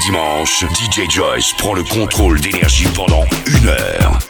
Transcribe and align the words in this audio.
Dimanche, 0.00 0.64
DJ 0.74 1.10
Joyce 1.10 1.52
prend 1.58 1.74
le 1.74 1.82
contrôle 1.82 2.40
d'énergie 2.40 2.86
pendant 2.94 3.24
une 3.46 3.68
heure. 3.68 4.29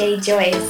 everyday. 0.00 0.69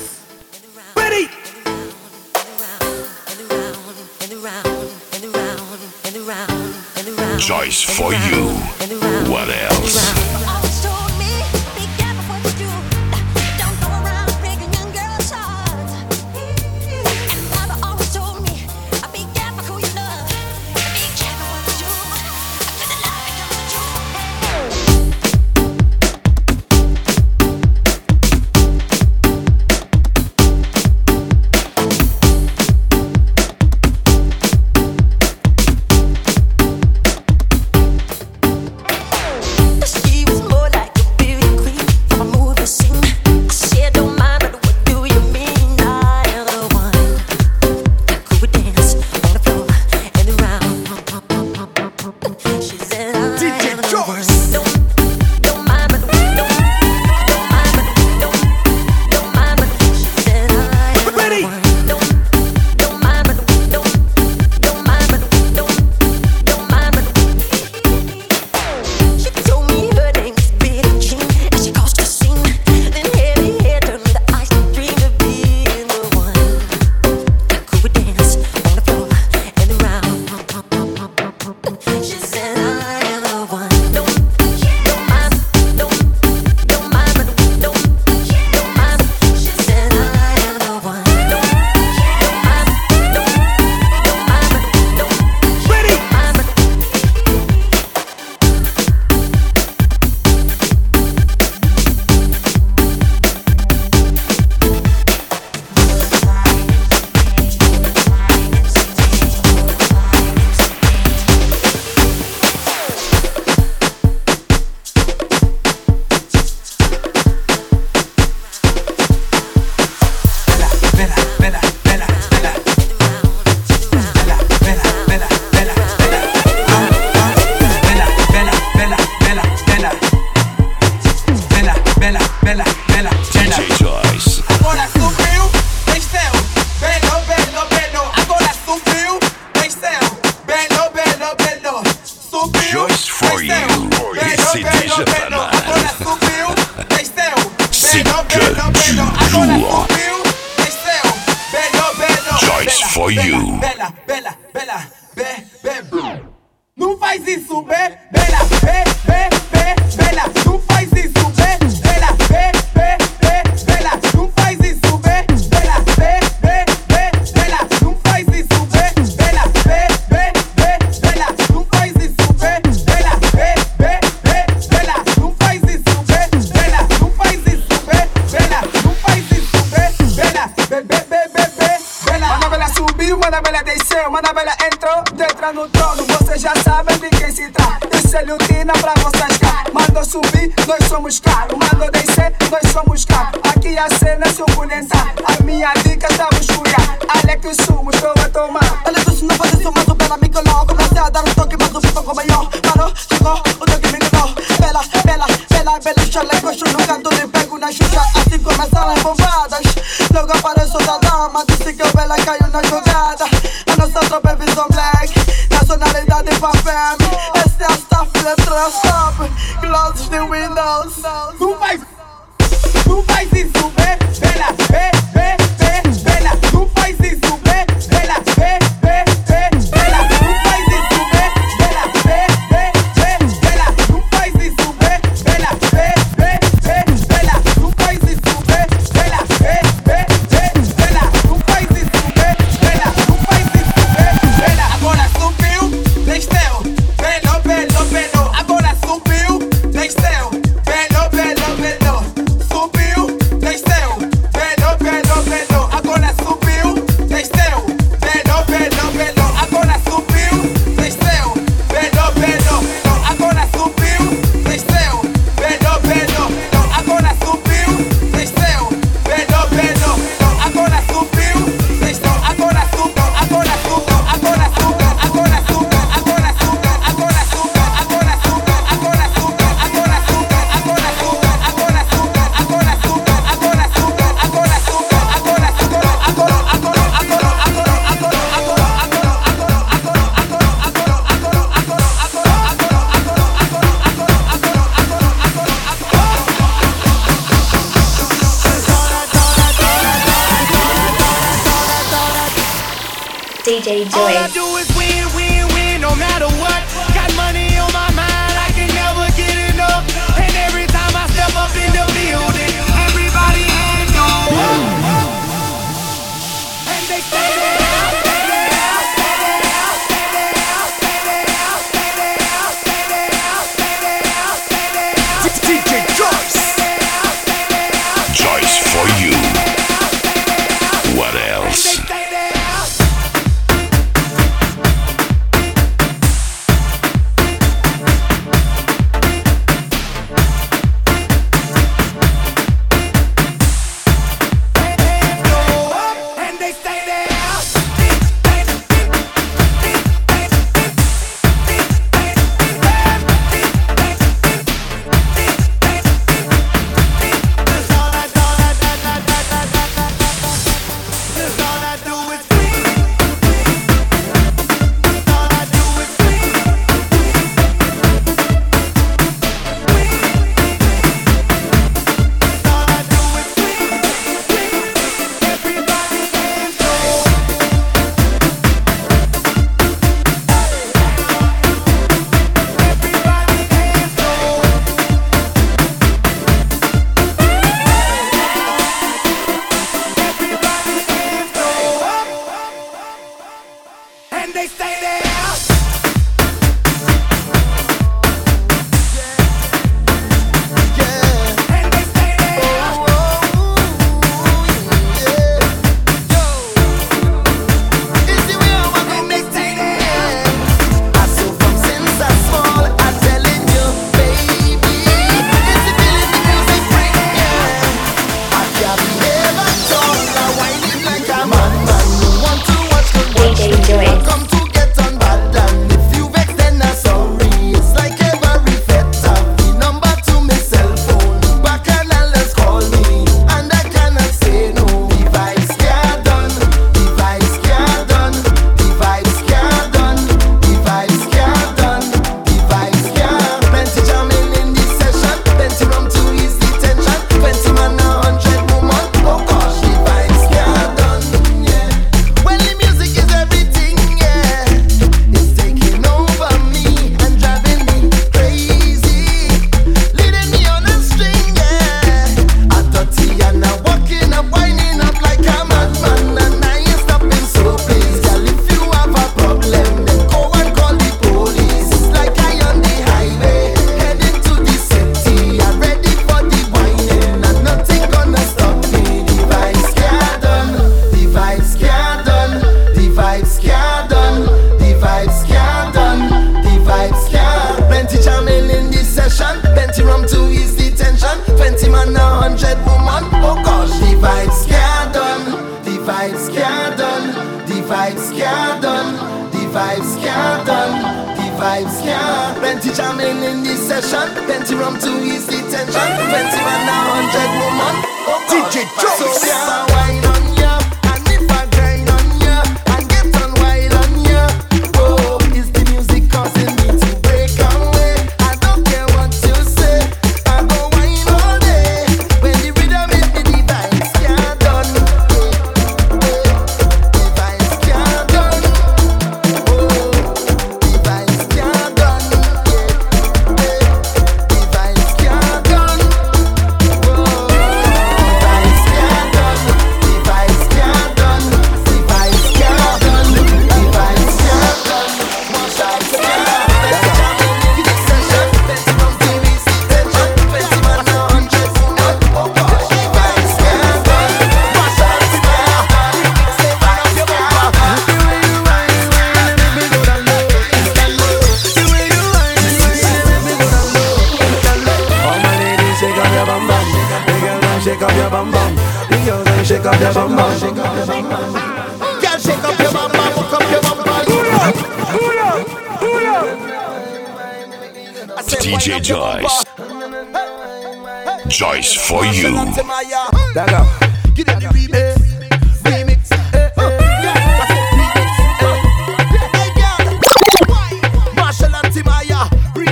just 142.61 143.11
for 143.11 143.43
you. 143.43 143.53
It's 143.53 144.53
digital. 144.53 145.40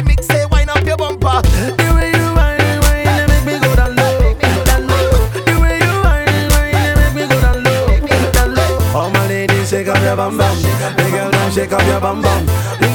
mix, 0.09 0.27
wind 0.51 0.71
up 0.73 0.85
your 0.89 0.97
bumper. 0.97 1.39
The 1.77 1.87
way 1.95 2.11
you 2.17 2.29
wind 2.33 2.65
it, 2.65 2.79
wind 2.83 3.21
it, 3.21 3.27
make 3.29 3.45
me 3.45 3.55
go 3.61 3.71
down 3.77 3.93
low, 3.95 4.35
down 4.65 4.83
low. 4.89 5.07
The 5.47 5.55
way 5.61 5.77
you 5.85 5.95
wind 6.03 6.33
it, 6.33 6.49
wind 6.57 6.89
it, 6.89 6.97
make 6.99 7.15
me 7.15 7.25
go 7.29 7.37
down 7.45 7.59
low, 7.63 8.33
down 8.33 8.51
low. 8.57 8.99
All 8.99 9.11
my 9.11 9.23
ladies, 9.29 9.69
shake 9.71 9.89
up 9.89 10.01
your 10.03 10.17
bum 10.17 10.39
bum. 10.41 10.57
The 10.97 11.05
girls, 11.13 11.33
them 11.33 11.51
shake 11.53 11.73
up 11.73 11.87
your 11.87 12.01
bum 12.01 12.23
bum. 12.23 12.43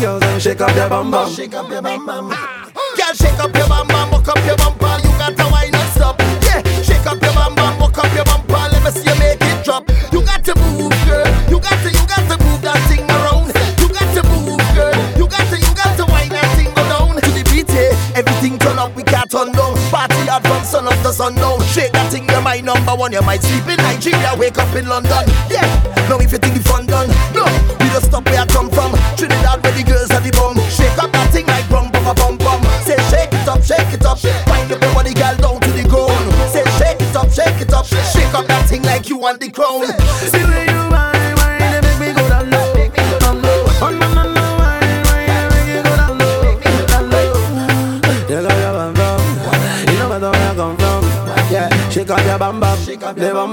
Girls, 0.02 0.20
them 0.20 0.40
shake 0.40 0.60
up 0.60 0.76
your 0.76 0.90
bum 0.90 1.12
bum. 1.12 1.32
Shake 1.32 1.54
up 1.54 1.70
your 1.70 1.82
bum 1.82 2.06
bum. 2.06 2.53
number 22.94 23.02
one, 23.02 23.12
you 23.12 23.22
might 23.22 23.42
sleep 23.42 23.68
in 23.68 23.78
Nigeria, 23.78 24.36
wake 24.38 24.58
up 24.60 24.76
in 24.76 24.88
London. 24.88 25.26
Yeah, 25.50 25.83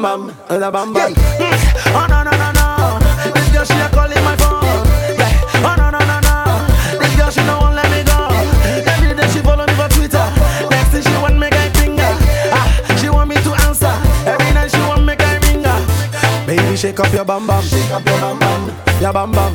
bam 0.02 0.32
la 0.48 0.70
bam 0.70 0.92
bam. 0.92 1.12
Yeah. 1.12 1.16
Mm. 1.38 1.94
Oh 1.94 2.06
no 2.08 2.22
no 2.22 2.30
no 2.30 2.48
no, 2.52 3.32
this 3.34 3.48
girl 3.52 3.64
she 3.64 3.74
a 3.74 3.88
calling 3.90 4.22
my 4.24 4.36
phone. 4.36 4.86
Yeah. 5.18 5.66
Oh 5.66 5.74
no 5.76 5.90
no 5.90 5.98
no 5.98 6.16
no, 6.20 6.34
this 6.98 7.14
girl 7.16 7.30
she 7.30 7.42
no 7.44 7.58
won't 7.60 7.74
let 7.76 7.90
me 7.90 8.02
go. 8.04 8.18
Every 8.88 9.14
day 9.14 9.28
she 9.28 9.40
follow 9.40 9.66
me 9.66 9.74
for 9.74 9.88
Twitter. 9.88 10.26
Next 10.70 10.90
thing 10.90 11.02
she 11.02 11.16
want 11.20 11.38
me 11.38 11.50
guy 11.50 11.68
finger. 11.76 12.12
Ah, 12.52 12.96
she 13.00 13.08
want 13.08 13.28
me 13.28 13.36
to 13.36 13.52
answer. 13.66 13.92
Every 14.26 14.52
night 14.54 14.70
she 14.70 14.80
want 14.88 15.04
me 15.04 15.16
guy 15.16 15.38
ringer. 15.44 15.76
Baby 16.46 16.76
shake 16.76 17.00
up 17.00 17.12
your 17.12 17.24
bam 17.24 17.46
bam, 17.46 17.62
shake 17.62 17.90
up 17.90 18.04
your 18.06 18.18
bam 18.20 18.38
bam, 18.38 18.62
your 19.00 19.12
bam 19.12 19.32
bam. 19.32 19.54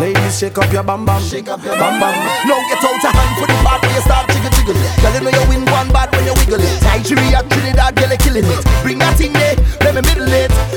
Ladies, 0.00 0.38
shake 0.38 0.56
up 0.56 0.72
your 0.72 0.82
bam 0.82 1.04
bam, 1.04 1.20
shake 1.20 1.48
up 1.48 1.62
your 1.62 1.76
bam 1.76 2.00
bam. 2.00 2.14
Now 2.48 2.56
get 2.72 2.80
out 2.80 3.02
your 3.04 3.12
hand 3.12 3.36
for 3.36 3.44
the 3.44 3.52
part 3.60 3.82
where 3.84 3.92
you 3.92 4.00
start 4.00 4.24
jiggle 4.32 4.48
jiggle. 4.56 4.72
Girl, 5.04 5.12
you 5.12 5.20
know 5.20 5.28
you 5.28 5.44
win 5.44 5.60
one 5.68 5.92
bad 5.92 6.08
when 6.16 6.24
you 6.24 6.32
wiggle 6.40 6.56
it. 6.56 6.80
Nigeria, 6.80 7.44
Trinidad, 7.44 7.92
girl, 7.96 8.08
you 8.08 8.16
killing 8.16 8.48
it. 8.48 8.64
Bring 8.80 8.96
that 9.00 9.12
thing 9.20 9.34
there 9.36 9.60
middle 10.02 10.32
it. 10.32 10.69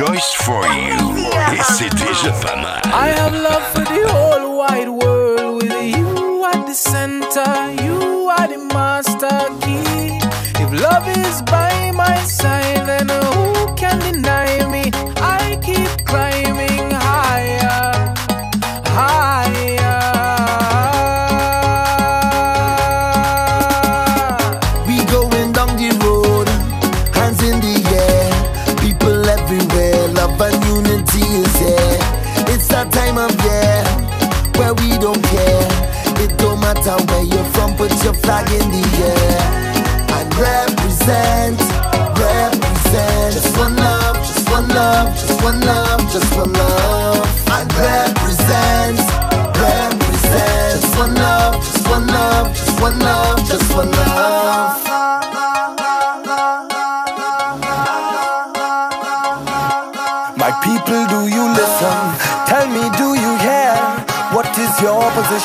Joyce 0.00 0.32
for 0.32 0.64
you. 0.66 1.14
Et 1.52 1.60
c'est 1.62 1.90
déjà 1.94 2.32
pas 2.40 2.56
mal. 2.56 2.80
I 2.86 3.10
have 3.18 3.34
love 3.34 3.62
for 3.74 3.84
the 3.84 4.08
whole 4.08 4.56
wide 4.56 4.88
world 4.88 5.62
with 5.62 5.94
you 5.94 6.42
at 6.46 6.66
the 6.66 6.72
center. 6.72 7.52
You 7.84 8.30
are 8.30 8.48
the 8.48 8.56
master 8.72 9.28
key. 9.60 10.18
If 10.58 10.72
love 10.72 11.06
is 11.06 11.42
by 11.42 11.92
my 11.92 12.16
side, 12.24 12.86
then 12.86 13.10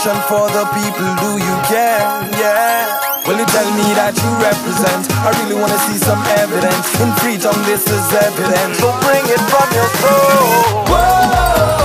For 0.04 0.50
the 0.52 0.66
people, 0.76 1.16
do 1.24 1.32
you 1.40 1.56
care? 1.66 2.04
Yeah. 2.38 3.00
Will 3.26 3.40
you 3.40 3.46
tell 3.46 3.66
me 3.74 3.94
that 3.96 4.14
you 4.14 4.30
represent? 4.44 5.10
I 5.24 5.32
really 5.42 5.56
wanna 5.56 5.80
see 5.88 5.98
some 5.98 6.22
evidence. 6.38 6.86
In 7.00 7.10
freedom, 7.24 7.56
this 7.64 7.88
is 7.88 8.14
evidence. 8.14 8.78
So 8.78 8.92
bring 9.02 9.26
it 9.26 9.42
from 9.50 9.68
your 9.74 9.90
soul. 10.04 10.86
Whoa. 10.92 11.85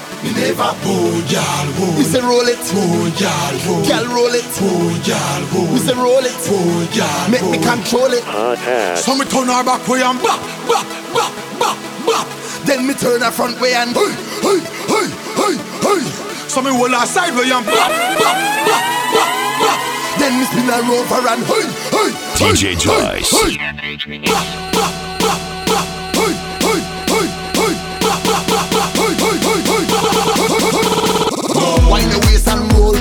Me 0.23 0.29
never 0.37 0.69
booyal 0.85 1.65
woo. 1.81 1.97
We 1.97 2.03
say 2.03 2.21
roll 2.21 2.45
it, 2.45 2.61
booyal 2.69 3.53
woo. 3.65 3.81
Girl 3.89 4.05
roll 4.13 4.35
it, 4.37 4.45
booyal 4.53 5.41
woo. 5.49 5.73
We 5.73 5.79
say 5.79 5.97
roll 5.97 6.21
it, 6.21 6.37
booyal 6.45 7.31
Make 7.31 7.45
me 7.49 7.57
control 7.57 8.13
it. 8.13 8.23
Podcast. 8.23 8.97
So 9.01 9.15
me 9.17 9.25
turn 9.25 9.47
her 9.47 9.63
back 9.63 9.87
way 9.87 10.03
and 10.03 10.21
bop, 10.21 10.37
bop, 10.69 10.85
bop, 11.09 11.33
bop, 11.57 11.77
bop. 12.05 12.27
Then 12.65 12.85
me 12.85 12.93
turn 12.93 13.21
her 13.21 13.31
front 13.31 13.59
way 13.59 13.73
and 13.73 13.97
hey, 13.97 14.13
hey, 14.45 14.59
hey, 14.93 15.07
hey, 15.41 15.55
hey. 15.57 16.01
So 16.45 16.61
me 16.61 16.69
roll 16.69 16.93
her 16.93 17.05
side 17.07 17.33
way 17.33 17.49
and 17.49 17.65
bop, 17.65 17.89
bop, 18.21 18.37
bop, 18.69 18.83
bop, 19.17 19.29
bop. 19.57 19.79
Then 20.21 20.37
me 20.37 20.45
spin 20.45 20.69
her 20.69 20.85
over 20.85 21.27
and 21.33 21.41
hey, 21.49 21.65
hey, 21.89 22.09
DJ 22.37 22.61
hey, 22.61 22.75
Joyce. 22.77 23.31
Hey, 23.33 23.97
hey, 23.97 24.19
bop, 24.21 24.73
bop. 24.73 25.10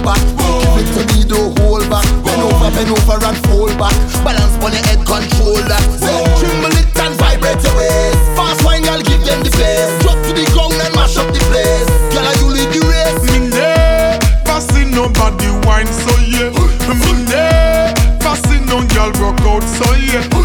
back. 0.03 0.21
Whoa. 0.39 0.61
Give 0.61 0.83
it 0.83 0.89
to 0.97 1.03
me, 1.15 1.25
don't 1.25 1.53
hold 1.61 1.89
back. 1.89 2.05
Whoa. 2.25 2.25
Bend 2.25 2.43
over, 2.43 2.71
bend 2.73 2.91
over 2.91 3.19
and 3.25 3.39
fold 3.47 3.75
back. 3.79 3.95
Balance 4.25 4.57
on 4.65 4.73
your 4.73 4.85
head, 4.89 5.01
control 5.05 5.61
that. 5.69 5.85
Trimble 6.41 6.75
it 6.75 6.89
and 7.01 7.15
vibrate 7.17 7.63
your 7.65 7.75
waist. 7.77 8.19
Fast 8.37 8.65
wine, 8.65 8.83
girl, 8.83 9.01
give 9.03 9.23
them 9.25 9.41
the 9.45 9.51
place. 9.53 9.91
Drop 10.03 10.19
to 10.25 10.33
the 10.33 10.45
ground 10.53 10.77
and 10.81 10.95
mash 10.95 11.17
up 11.17 11.29
the 11.33 11.41
place. 11.53 11.89
Girl, 12.13 12.29
you 12.41 12.49
lead 12.57 12.71
the 12.73 12.81
race. 12.89 13.21
Me 13.29 13.51
never 13.53 14.61
see 14.61 14.85
nobody 14.89 15.49
wine 15.69 15.89
so 15.89 16.13
yeah. 16.25 16.51
Me 16.89 17.13
never 17.29 18.35
see 18.49 18.61
no 18.67 18.83
girl 18.93 19.11
rock 19.21 19.41
out 19.47 19.65
so 19.65 19.87
yeah. 19.97 20.39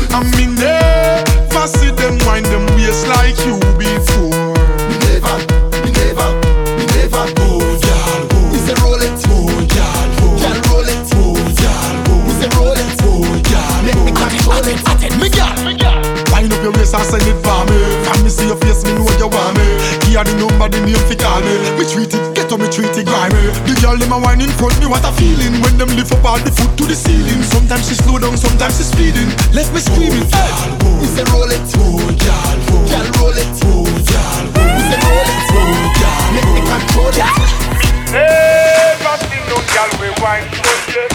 somebody 20.66 20.92
name 20.92 21.08
fi 21.08 21.16
call 21.16 21.42
me 21.42 21.54
Me 21.78 21.86
treat 21.86 22.14
it 22.14 22.36
ghetto, 22.36 22.58
me 22.58 22.68
treat 22.70 22.98
it 22.98 23.06
grimy. 23.06 23.54
The 23.70 23.78
girl 23.82 23.98
them 23.98 24.12
a 24.12 24.20
wine 24.20 24.42
in 24.42 24.50
front 24.58 24.78
me, 24.80 24.88
what 24.88 25.06
a 25.06 25.12
feeling. 25.14 25.62
When 25.62 25.78
them 25.78 25.90
lift 25.94 26.12
up 26.12 26.26
all 26.26 26.40
the 26.40 26.52
foot 26.52 26.78
to 26.78 26.86
the 26.86 26.96
ceiling. 26.96 27.44
Sometimes 27.44 27.88
she 27.88 27.96
slow 27.96 28.18
down, 28.18 28.38
sometimes 28.38 28.78
she 28.78 28.84
speeding. 28.84 29.30
Let 29.54 29.70
me 29.74 29.80
screaming, 29.80 30.26
oh, 30.26 30.34
hey! 30.34 30.50
Oh, 30.82 30.98
we 31.02 31.08
say 31.08 31.26
roll 31.30 31.50
it, 31.54 31.62
oh, 31.78 32.02
girl, 32.18 32.58
oh, 32.74 32.82
girl, 32.90 33.08
roll 33.22 33.38
it, 33.38 33.50
oh, 33.70 33.86
girl 33.86 34.44
We 34.58 34.82
say 34.90 35.00
roll 35.06 35.30
it, 35.30 35.54
oh, 35.54 35.86
girl, 36.02 36.26
make 36.34 36.50
me 36.50 36.62
control 36.66 37.14
it. 37.14 37.56
Me 37.76 37.92
never 38.10 39.06
nothing 39.06 39.44
no 39.52 39.58
girl 39.70 39.92
we 40.02 40.10
wine 40.24 40.48
for 40.50 40.78
you 40.90 41.06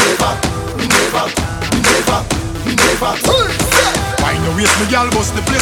Never, 0.00 0.32
never, 0.80 1.26
never, 1.82 2.20
never 2.72 3.12
Wine 4.22 4.40
no 4.44 4.50
waste 4.56 4.76
me 4.80 4.86
girl, 4.88 5.10
bust 5.10 5.34
the 5.34 5.42
place 5.42 5.53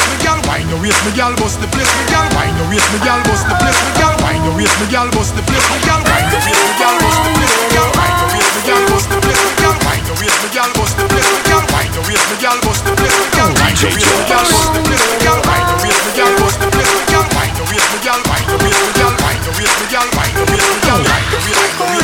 your 0.72 0.80
waist, 0.80 0.96
me 1.04 1.12
gal, 1.12 1.36
bust 1.36 1.60
the 1.60 1.68
place, 1.68 1.92
me 2.00 2.04
gal. 2.08 2.24
Wine 2.32 2.56
your 2.56 2.68
waist, 2.72 2.88
me 2.96 2.98
gal, 3.04 3.20
bust 3.28 3.44
the 3.44 3.54
place, 3.60 3.76
me 3.84 3.92
gal. 4.00 4.16
Wine 4.24 4.40
your 4.40 4.56
waist, 4.56 4.72
me 4.80 4.88
gal, 4.88 5.08
bust 5.12 5.36
the 5.36 5.44
place, 5.44 5.68
me 5.68 5.78
gal. 5.84 6.00
Wine 6.08 6.24
your 6.32 6.40
waist, 6.40 6.64
me 6.64 6.72
gal, 6.80 6.96
bust 7.04 7.20
the 7.20 7.30
place, 7.36 7.56
me 7.60 7.68
gal. 7.76 7.92
Wine 7.92 8.16
your 8.16 8.36
waist, 8.40 8.48
me 8.56 8.60
gal, 8.64 8.80
bust 8.88 9.04
the 9.12 9.20
place, 9.20 9.42
me 9.44 9.52
gal. 9.60 9.76
Wine 9.84 10.04
your 10.08 10.16
waist, 10.16 10.38
me 10.40 10.48
gal, 10.48 10.70
bust 10.72 10.94
the 10.96 11.04
place, 11.12 11.28
me 11.28 11.40
gal. 11.44 11.62
Wine 11.68 11.92
your 11.92 12.04
waist, 12.08 12.24
me 12.24 12.36
gal, 12.40 12.58
bust 12.64 12.82
the 12.88 12.92
place, 12.96 13.16
me 13.20 13.28
gal. 13.36 13.50
Wine 13.52 13.76
your 13.76 13.92
waist, 13.92 14.12
me 14.16 14.24
gal, 14.32 14.44
bust 14.48 14.68
the 14.72 14.80
place, 14.88 15.06
me 15.12 15.16
gal. 15.20 15.38
Wine 15.44 15.68
your 15.68 15.78
waist, 15.84 16.00
me 16.08 16.12
gal, 16.16 16.32
bust 16.40 16.56
the 16.56 16.68
place, 16.72 16.92
me 16.96 17.04
gal. 17.12 17.24
Wine 17.36 17.52
your 17.52 17.66
waist, 17.68 17.88
me 17.92 17.98
gal, 18.00 18.20
wine 18.32 18.48
your 18.48 18.58
waist, 18.64 18.80
me 18.80 18.92
gal. 18.96 19.12
Wine 19.20 19.42
your 19.44 19.54
waist, 19.60 19.76
me 19.76 19.86
gal, 19.92 20.08
wine 20.16 20.32
your 20.40 20.46
waist, 20.48 20.68
me 20.72 20.78
gal. 20.88 21.00
Wine 21.04 21.28
your 21.28 21.42
waist, 21.44 21.68
me 21.68 22.00
gal. 22.00 22.01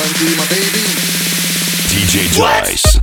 My 0.00 0.46
baby. 0.48 0.80
DJ 1.90 2.34
Twice. 2.34 2.99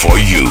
for 0.00 0.18
you. 0.18 0.46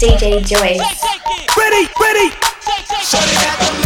DJ 0.00 0.44
Joyce. 0.44 0.80
Ready, 1.56 1.86
ready. 2.00 3.81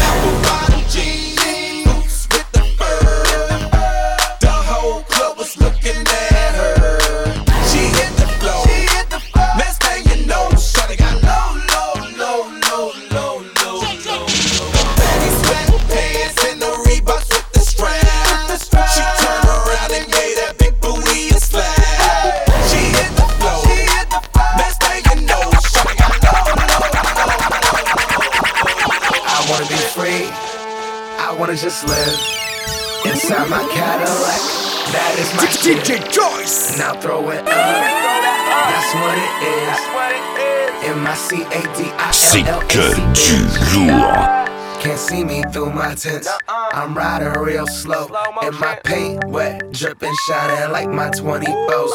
just 31.77 31.89
live 31.89 33.13
inside 33.13 33.51
my 33.51 33.61
Cadillac. 33.69 34.41
That 34.93 35.13
is 35.21 35.29
my 35.37 35.45
DJ 35.61 36.01
Joyce. 36.11 36.79
Now 36.79 36.99
throw 37.01 37.29
it 37.31 37.41
up. 37.41 37.45
That's 37.45 38.95
what 38.97 39.17
it 39.21 39.33
is. 39.45 39.77
M 40.89 41.07
I 41.07 41.15
C 41.15 41.43
A 41.43 41.61
D 41.77 41.91
I 41.93 42.13
L 42.49 42.61
L. 43.91 44.81
Can't 44.81 44.99
see 44.99 45.25
me 45.25 45.43
through 45.53 45.73
my 45.73 45.95
tents. 45.95 46.29
I'm 46.77 46.95
riding 46.95 47.33
real 47.43 47.67
slow, 47.67 48.07
and 48.43 48.61
my 48.61 48.79
paint 48.85 49.25
wet, 49.29 49.73
dripping, 49.73 50.13
shining 50.29 50.71
like 50.73 50.91
my 50.91 51.09
24s. 51.09 51.91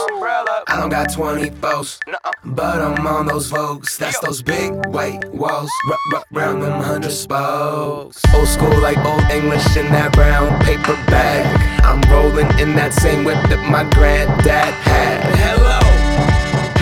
I 0.68 0.78
don't 0.80 0.90
got 0.90 1.10
24s, 1.10 2.00
but 2.44 2.82
I'm 2.82 3.06
on 3.06 3.28
those 3.28 3.52
Vogues. 3.52 3.96
That's 4.00 4.20
those 4.22 4.42
big 4.42 4.74
white 4.88 5.24
walls, 5.36 5.70
r- 5.88 5.98
r- 6.16 6.24
round 6.32 6.64
them 6.64 6.82
hundred 6.82 7.12
spokes. 7.12 8.20
Old 8.34 8.48
school 8.48 8.76
like 8.82 8.98
old 9.06 9.22
English 9.30 9.78
in 9.78 9.86
that 9.94 10.14
brown 10.14 10.50
paper 10.66 10.96
bag. 11.14 11.46
I'm 11.86 12.02
rolling 12.12 12.50
in 12.60 12.76
that 12.76 12.92
same 12.96 13.24
whip 13.24 13.38
that 13.50 13.62
my 13.70 13.84
granddad 13.94 14.74
had. 14.82 15.22
Hello, 15.46 15.78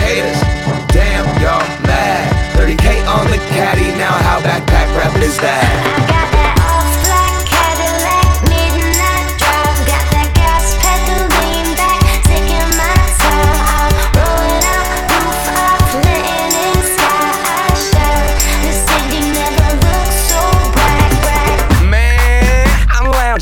haters, 0.00 0.40
damn 0.88 1.26
y'all 1.42 1.68
mad. 1.86 2.56
30k 2.56 3.06
on 3.06 3.30
the 3.30 3.36
caddy, 3.52 3.92
now 3.98 4.12
how 4.24 4.40
backpack 4.40 4.88
rap 4.96 5.14
is 5.22 5.36
that? 5.36 6.19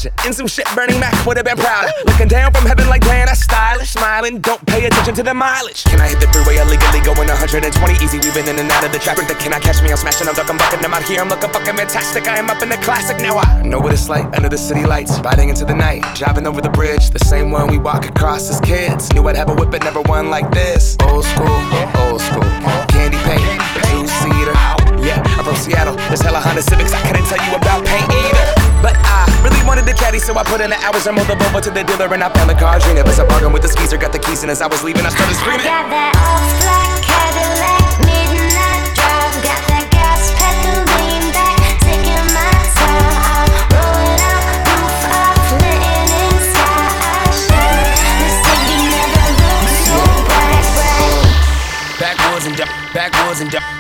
In 0.07 0.33
some 0.33 0.47
shit 0.47 0.67
burning 0.77 1.01
Mac 1.01 1.11
would've 1.27 1.45
been 1.45 1.57
prouder. 1.57 1.91
Looking 2.07 2.29
down 2.29 2.53
from 2.53 2.67
heaven 2.67 2.89
like 2.89 3.03
man, 3.03 3.27
that's 3.27 3.43
stylish. 3.43 3.91
Smiling, 3.91 4.39
don't 4.39 4.65
pay 4.67 4.87
attention 4.87 5.15
to 5.15 5.23
the 5.25 5.35
mileage. 5.35 5.83
Can 5.85 6.01
I 6.01 6.07
hit 6.07 6.21
the 6.21 6.29
freeway 6.31 6.63
illegally 6.63 7.01
going 7.03 7.27
120 7.27 7.67
easy? 8.05 8.19
Weaving 8.23 8.47
in 8.47 8.59
and 8.63 8.71
out 8.71 8.85
of 8.85 8.93
the 8.93 8.99
traffic. 9.01 9.27
That 9.27 9.41
cannot 9.41 9.63
catch 9.63 9.83
me. 9.83 9.91
I'm 9.91 9.97
smashing, 9.97 10.29
I'm 10.29 10.35
ducking, 10.35 10.57
bucking. 10.57 10.85
I'm 10.85 10.95
out 10.95 11.03
here, 11.03 11.21
I'm 11.21 11.29
looking 11.29 11.51
fucking 11.51 11.75
fantastic. 11.75 12.29
I 12.29 12.39
am 12.39 12.49
up 12.49 12.63
in 12.63 12.69
the 12.69 12.79
classic. 12.87 13.19
Now 13.19 13.39
I 13.39 13.63
know 13.63 13.81
what 13.81 13.93
it's 13.93 14.09
like 14.09 14.27
under 14.37 14.49
the 14.49 14.59
city 14.59 14.87
lights, 14.87 15.19
riding 15.19 15.49
into 15.49 15.65
the 15.65 15.75
night, 15.75 16.07
driving 16.15 16.47
over 16.47 16.61
the 16.61 16.71
bridge, 16.71 17.11
the 17.11 17.25
same 17.27 17.51
one 17.51 17.67
we 17.67 17.79
walk 17.79 18.07
across 18.07 18.49
as 18.51 18.61
kids. 18.61 19.11
Knew 19.15 19.27
I'd 19.27 19.35
have 19.35 19.51
a 19.51 19.55
whip, 19.55 19.71
but 19.73 19.83
never 19.83 20.03
one 20.03 20.31
like 20.31 20.49
this. 20.53 20.97
Old 21.03 21.25
school, 21.25 21.59
old 22.07 22.23
school, 22.23 22.47
candy 22.87 23.19
paint, 23.27 23.51
two 23.91 24.07
seater. 24.07 24.55
Yeah, 25.03 25.23
I'm 25.39 25.45
from 25.45 25.57
Seattle. 25.57 25.97
There's 26.07 26.23
hella 26.23 26.39
Honda 26.39 26.63
Civics. 26.63 26.93
I 26.93 27.03
couldn't 27.03 27.27
tell 27.27 27.43
you 27.43 27.57
about 27.57 27.85
paint 27.85 28.07
either. 28.13 28.58
But 28.81 28.95
I 29.03 29.27
really 29.43 29.59
wanted 29.67 29.87
the 29.87 29.95
caddy, 29.95 30.19
so 30.19 30.37
I 30.39 30.45
put 30.45 30.61
in 30.61 30.71
the 30.71 30.79
hours 30.87 31.07
and 31.07 31.17
moved 31.17 31.29
the 31.29 31.35
Volvo 31.35 31.61
to 31.63 31.71
the 31.71 31.83
dealer 31.83 32.07
and 32.15 32.23
I 32.23 32.29
found 32.31 32.49
the 32.49 32.55
car. 32.55 32.79
Dream 32.79 32.97
it 32.97 33.05
was 33.05 33.19
a 33.19 33.25
bargain 33.25 33.53
with 33.53 33.63
the 33.63 33.69
skeezer, 33.69 33.99
got 33.99 34.13
the 34.13 34.21
keys, 34.21 34.43
and 34.43 34.51
as 34.51 34.63
I 34.63 34.69
was 34.69 34.85
leaving, 34.85 35.05
I 35.05 35.11
started 35.11 35.35
screaming. 35.35 35.67
Got 35.67 35.91
that 35.91 36.15
off 36.15 36.47
black 36.63 37.03
Cadillac, 37.03 38.07
midnight 38.07 38.95
drive. 38.95 39.35
Got 39.43 39.63
that 39.67 39.87
gas 39.91 40.31
pedal 40.39 40.79
lean 40.95 41.27
back, 41.35 41.59
taking 41.83 42.23
my 42.31 42.55
time. 42.79 43.19
I'm 43.19 43.51
rolling 43.75 44.21
out, 44.31 44.47
roof 44.63 45.11
off, 45.11 45.59
letting 45.59 46.15
in 46.15 46.39
sky. 46.39 47.19
I 47.51 48.31
city 48.47 48.79
never 48.95 49.27
looks 49.43 49.75
so 49.91 49.99
bright, 50.23 50.67
bright. 50.79 51.99
Backwoods 51.99 52.47
and 52.47 52.55
duck, 52.55 52.71
backwoods 52.95 53.43
and 53.43 53.51
duck, 53.51 53.67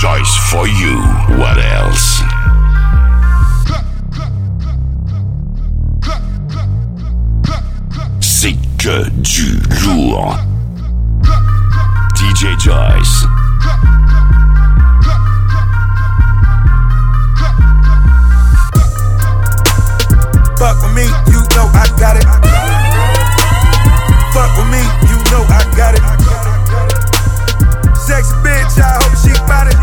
Joyce 0.00 0.34
for 0.50 0.66
you. 0.66 0.96
What 1.36 1.58
else? 1.58 2.22
C'est 8.18 8.56
que 8.78 9.10
du 9.10 9.60
lourd. 9.84 10.38
DJ 12.14 12.56
Joyce. 12.58 13.26
Fuck 20.56 20.80
with 20.80 20.94
me, 20.94 21.04
you 21.26 21.40
know 21.52 21.68
I 21.74 21.86
got 21.98 22.16
it. 22.16 22.24
Fuck 24.32 24.56
with 24.56 24.70
me, 24.70 24.80
you 25.10 25.18
know 25.30 25.44
I 25.44 25.62
got 25.76 25.94
it. 25.94 26.02
Sexy 27.98 28.32
bitch, 28.42 28.80
I 28.80 28.98
hope 29.02 29.14
she 29.18 29.32
bout 29.46 29.66
it. 29.66 29.79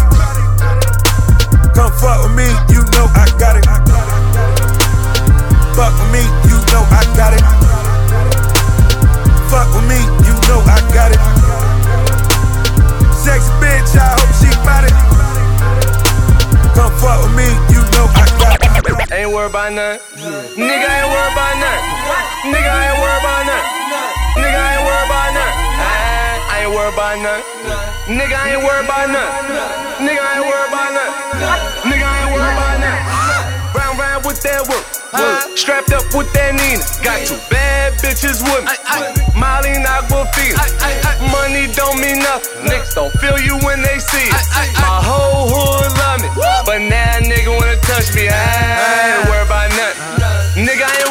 About 27.08 27.24
none. 27.24 27.44
Nigga 28.12 28.36
ain't 28.52 28.64
worried 28.64 28.84
about 28.84 29.08
none. 29.08 29.32
Nigga 30.04 30.20
ain't 30.20 30.44
worried 30.44 30.68
about 30.68 30.92
none. 30.92 31.12
Nigga 31.88 32.04
ain't 32.04 32.32
worried 32.36 32.52
about 32.52 32.80
none. 32.84 33.00
Round 33.72 33.96
round 34.00 34.26
with 34.26 34.42
that 34.44 34.68
work. 34.68 34.84
work. 35.16 35.58
Strapped 35.58 35.94
up 35.96 36.04
with 36.12 36.28
that 36.36 36.52
Nina. 36.52 36.84
Got 37.00 37.24
two 37.24 37.40
bad 37.48 37.96
bitches 38.04 38.44
with 38.44 38.68
me. 38.68 38.76
Molly 39.40 39.80
Aquafina. 39.80 40.60
Money 41.32 41.72
don't 41.72 41.96
mean 42.04 42.20
nothing. 42.20 42.68
Niggas 42.68 42.92
don't 42.92 43.14
feel 43.24 43.40
you 43.40 43.56
when 43.64 43.80
they 43.80 44.00
see 44.04 44.28
it. 44.28 44.44
My 44.84 45.00
whole 45.00 45.48
hood 45.48 45.88
love 45.96 46.20
me. 46.20 46.28
But 46.68 46.92
now 46.92 47.24
nigga 47.24 47.56
wanna 47.56 47.80
touch 47.88 48.12
me. 48.16 48.28
I 48.28 48.36
ain't 48.36 49.32
worried 49.32 49.48
about 49.48 49.72
nothing. 49.80 50.68
Nigga 50.68 50.84
I 50.84 50.92
ain't 50.92 51.07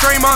Streamer. 0.00 0.32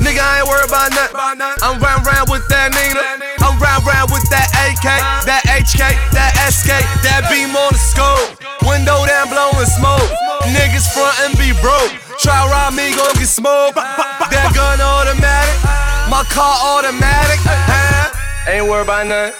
Nigga 0.00 0.24
I 0.24 0.40
ain't 0.40 0.48
worried 0.48 0.72
about 0.72 0.88
nothing. 0.96 1.20
I'm 1.60 1.76
round 1.84 2.08
round 2.08 2.32
with 2.32 2.48
that 2.48 2.72
Nina. 2.72 3.28
I'm 3.44 3.60
round 3.60 3.84
round 3.84 4.08
with 4.08 4.24
that 4.32 4.48
AK, 4.64 4.88
that 5.28 5.44
HK, 5.44 5.84
that 6.16 6.32
SK, 6.48 6.72
that 7.04 7.28
beam 7.28 7.52
on 7.52 7.76
the 7.76 7.82
scope. 7.92 8.40
Window 8.64 9.04
down 9.04 9.28
blowing 9.28 9.68
smoke. 9.68 10.08
Niggas 10.48 10.88
front 10.96 11.12
and 11.28 11.36
be 11.36 11.52
broke. 11.60 11.92
Try 12.24 12.40
rob 12.48 12.72
me, 12.72 12.96
gon' 12.96 13.12
get 13.20 13.28
smoked. 13.28 13.76
That 13.76 14.48
gun 14.56 14.80
automatic. 14.80 15.60
My 16.08 16.24
car 16.32 16.80
automatic. 16.80 17.36
Huh? 17.44 18.16
Ain't 18.48 18.64
worried 18.64 18.88
about 18.88 19.12
nothing. 19.12 19.36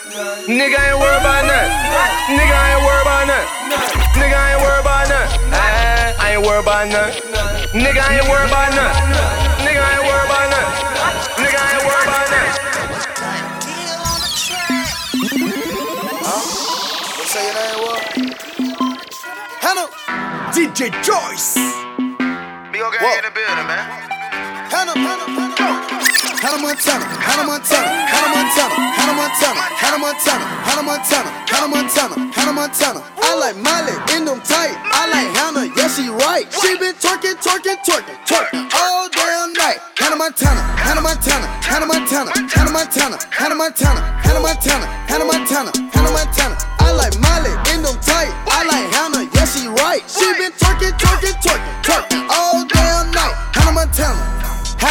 Nigga 0.53 0.77
ain't 0.85 1.01
worried 1.01 1.25
about 1.25 1.49
nothing. 1.49 1.73
Nigga 2.37 2.57
ain't 2.61 2.81
worried 2.85 3.09
about 3.09 3.25
nothing. 3.25 3.49
Nigga 4.21 4.37
ain't 4.37 4.61
worried 4.61 4.85
about 4.85 5.09
nothing. 5.09 6.02
I 6.33 6.37
ain't 6.37 6.47
worried 6.47 6.63
about 6.63 6.89
none. 6.89 7.13
Nigga, 7.77 8.01
I 8.01 8.17
ain't 8.17 8.25
worried 8.25 8.49
about 8.49 8.73
none. 8.73 8.89
Nigga, 9.69 9.85
I 9.85 10.01
ain't 10.01 10.09
worried 10.09 10.25
about 10.25 10.49
none. 10.49 10.65
Nigga, 11.45 11.61
I 11.61 11.77
ain't 11.77 11.85
worried 11.85 12.09
about 12.09 12.25
Hello, 19.61 19.85
DJ 20.57 20.89
Joyce. 21.05 21.61
Be 22.73 22.81
okay 22.81 23.19
in 23.19 23.25
the 23.25 23.33
building, 23.35 23.67
man. 23.69 23.85
Hello, 24.73 24.95
hello, 24.97 25.27
hello. 25.37 25.52
Hannah 26.43 26.59
Montana, 26.59 27.07
Hannah 27.23 27.47
Montana, 27.47 27.87
Hannah 28.11 28.35
Montana, 28.35 28.75
Hannah 28.99 29.15
Montana, 29.15 29.63
Hannah 29.79 29.99
Montana, 30.03 30.45
Hannah 30.67 30.83
Montana, 30.83 31.31
Hannah 31.47 31.69
Montana, 31.71 32.15
Hannah 32.35 32.53
Montana. 32.53 33.01
I 33.23 33.35
like 33.39 33.57
Miley 33.63 33.95
in 34.19 34.25
them 34.25 34.41
tight. 34.43 34.75
I 34.91 35.07
like 35.07 35.31
Hannah, 35.39 35.71
yeah 35.79 35.87
she 35.87 36.11
right. 36.11 36.51
She 36.51 36.77
been 36.83 36.99
twerking, 36.99 37.39
twerking, 37.39 37.79
twerking, 37.87 38.19
twerking 38.27 38.75
all 38.75 39.09
damn 39.15 39.53
night. 39.55 39.79
Hannah 39.95 40.17
Montana, 40.17 40.61
Hannah 40.83 41.01
Montana, 41.01 41.47
Hannah 41.63 41.87
Montana, 41.87 42.31
Hannah 42.51 42.73
Montana, 42.75 43.19
Hannah 43.31 43.55
Montana, 43.55 44.01
Hannah 44.19 44.41
Montana, 44.43 44.87
Hannah 45.07 45.25
Montana, 45.25 45.67
Hannah 45.71 45.71
Montana. 45.71 45.82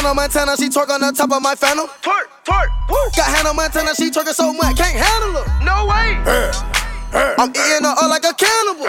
Hannah 0.02 0.16
Montana, 0.16 0.58
she 0.58 0.68
twerk 0.68 0.90
on 0.90 1.00
the 1.00 1.12
top 1.12 1.32
of 1.32 1.44
my 1.44 1.54
phantom. 1.54 1.86
Twerk, 2.02 2.26
twerk, 2.44 2.70
woo. 2.90 2.98
Got 3.16 3.38
Hannah 3.38 3.54
Montana, 3.54 3.94
she 3.94 4.10
twerking 4.10 4.34
so 4.34 4.52
much, 4.52 4.76
can't 4.76 4.98
handle 4.98 5.44
her. 5.44 5.64
No 5.64 5.86
way. 5.86 6.18
I'm 7.14 7.50
eating 7.50 7.84
her 7.84 7.96
up 7.96 8.10
like 8.10 8.24
a 8.24 8.34
cannibal. 8.34 8.88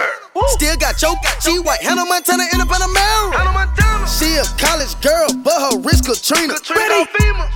Still 0.55 0.75
got 0.77 0.97
choke, 0.97 1.19
she 1.41 1.59
white. 1.59 1.81
Hannah 1.81 2.05
Montana 2.05 2.43
in 2.53 2.59
the 2.59 2.65
Panamera. 2.65 3.67
She 4.07 4.35
a 4.35 4.43
college 4.59 4.95
girl, 4.99 5.31
but 5.43 5.55
her 5.55 5.79
wrist 5.79 6.03
Katrina. 6.03 6.55
Katrina 6.55 7.07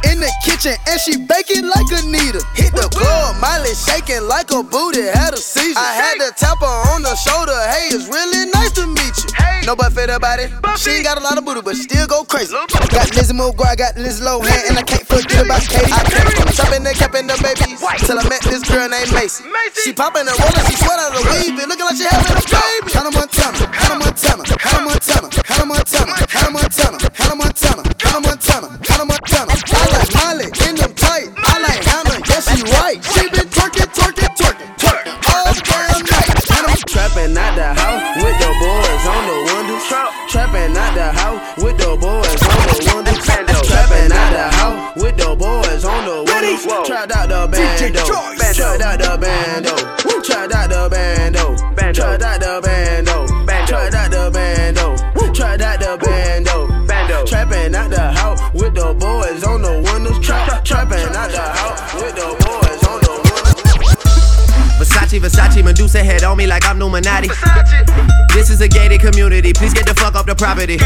In 0.07 0.19
the 0.23 0.31
kitchen, 0.43 0.75
and 0.87 0.99
she 0.99 1.17
baking 1.19 1.67
like 1.67 1.87
Anita. 1.91 2.43
Hit 2.55 2.71
the 2.71 2.87
club, 2.91 3.35
Miley 3.39 3.75
shaking 3.75 4.23
like 4.27 4.51
a 4.51 4.63
booty, 4.63 5.03
had 5.03 5.33
a 5.33 5.37
seizure. 5.37 5.75
I 5.75 5.91
had 5.91 6.15
to 6.23 6.31
tap 6.35 6.59
her 6.59 6.77
on 6.95 7.03
the 7.03 7.15
shoulder. 7.15 7.55
Hey, 7.67 7.91
it's 7.91 8.07
really 8.07 8.47
nice 8.51 8.71
to 8.79 8.87
meet 8.87 9.15
you. 9.23 9.29
Hey. 9.35 9.63
No 9.67 9.75
butt 9.75 9.91
fit 9.91 10.09
about 10.09 10.39
it. 10.39 10.51
She 10.79 10.91
ain't 10.91 11.03
got 11.03 11.19
a 11.19 11.23
lot 11.23 11.37
of 11.37 11.43
booty, 11.43 11.61
but 11.61 11.75
she 11.75 11.83
still 11.83 12.07
go 12.07 12.23
crazy. 12.23 12.55
Got 12.95 13.11
Lizzie 13.15 13.35
McGuire, 13.35 13.75
got 13.75 13.97
Liz 13.97 14.21
Lohan, 14.21 14.47
and 14.69 14.79
I 14.79 14.83
can't 14.83 15.03
forget 15.03 15.43
about 15.43 15.61
Katie. 15.67 15.91
I 15.91 16.03
kept 16.07 16.31
from 16.31 16.51
chopping 16.55 16.83
the 16.83 16.93
cap 16.95 17.15
in 17.15 17.27
the 17.27 17.35
babies 17.43 17.83
till 18.07 18.19
I 18.19 18.23
met 18.31 18.41
this 18.47 18.63
girl 18.63 18.87
named 18.87 19.11
Macy. 19.11 19.43
She 19.83 19.91
popping 19.91 20.23
the 20.23 20.35
roller, 20.57 20.69
she 20.69 20.75
sweat 20.77 20.99
out 20.99 21.13
of 21.13 21.21
the 21.21 21.29
weave, 21.29 21.59
and 21.59 21.69
looking 21.69 21.85
like 21.85 21.97
she 21.97 22.05
having 22.05 22.33
a 22.33 22.45
baby. 22.49 22.89
Hannah 22.93 23.11
Montana, 23.11 23.57
Hannah 23.73 23.99
Montana, 23.99 24.43
Hannah 24.57 24.85
Montana, 24.85 25.27
Hannah 25.45 25.65
Montana, 25.65 26.13
Hannah 26.33 26.55
Montana, 26.55 26.97
Hannah 27.13 27.35
Montana, 27.35 27.83
Hannah 28.01 28.21
Montana, 28.21 28.67
Hannah 28.81 29.05
Montana. 29.05 29.53
I 29.53 29.85
like 29.93 30.11
Miley 30.17 30.47
in 30.67 30.75
them 30.75 30.93
tight. 30.95 31.29
I 31.37 31.55
like 31.61 31.83
Hannah, 31.85 32.17
yeah 32.29 32.41
she 32.41 32.59
right. 32.79 32.99
She 33.13 33.23
been 33.29 33.47
twerking, 33.53 33.89
twerking, 33.93 34.31
twerking, 34.37 34.71
twerking 34.81 35.15
all 35.29 35.53
damn 35.53 36.01
night. 36.01 36.29
Hannah 36.49 36.75
Trapping 36.87 37.37
out 37.37 37.53
the 37.55 37.69
house 37.77 38.01
with 38.17 38.37
the 38.41 38.51
boys 38.57 39.05
on 39.05 39.21
the 39.29 39.37
windows. 39.53 39.85
Trapping 40.31 40.77
out 40.77 40.93
the 40.97 41.07
house 41.13 41.39
with 41.61 41.77
the 41.77 41.91
boys 41.97 42.41
on 42.47 42.61
the 42.65 42.75
windows. 42.87 43.67
Trapping 43.67 44.11
out 44.11 44.31
the 44.33 44.45
house 44.57 44.95
with 44.97 45.17
the 45.17 45.35
boys 45.35 45.85
on 45.85 46.05
the 46.05 46.17
windows. 46.25 46.87
Tried 46.87 47.11
out 47.11 47.29
the 47.29 47.47
bando. 47.51 47.76
Versace, 65.19 65.57
Versace, 65.57 65.63
Medusa 65.63 66.03
head 66.03 66.23
on 66.23 66.37
me 66.37 66.47
like 66.47 66.65
I'm 66.65 66.77
Illuminati. 66.77 67.29
This 68.33 68.49
is 68.49 68.61
a 68.61 68.67
gated 68.67 69.01
community, 69.01 69.53
please 69.53 69.73
get 69.73 69.85
the 69.85 69.93
fuck 69.95 70.15
up 70.15 70.25
the 70.25 70.35
property. 70.35 70.77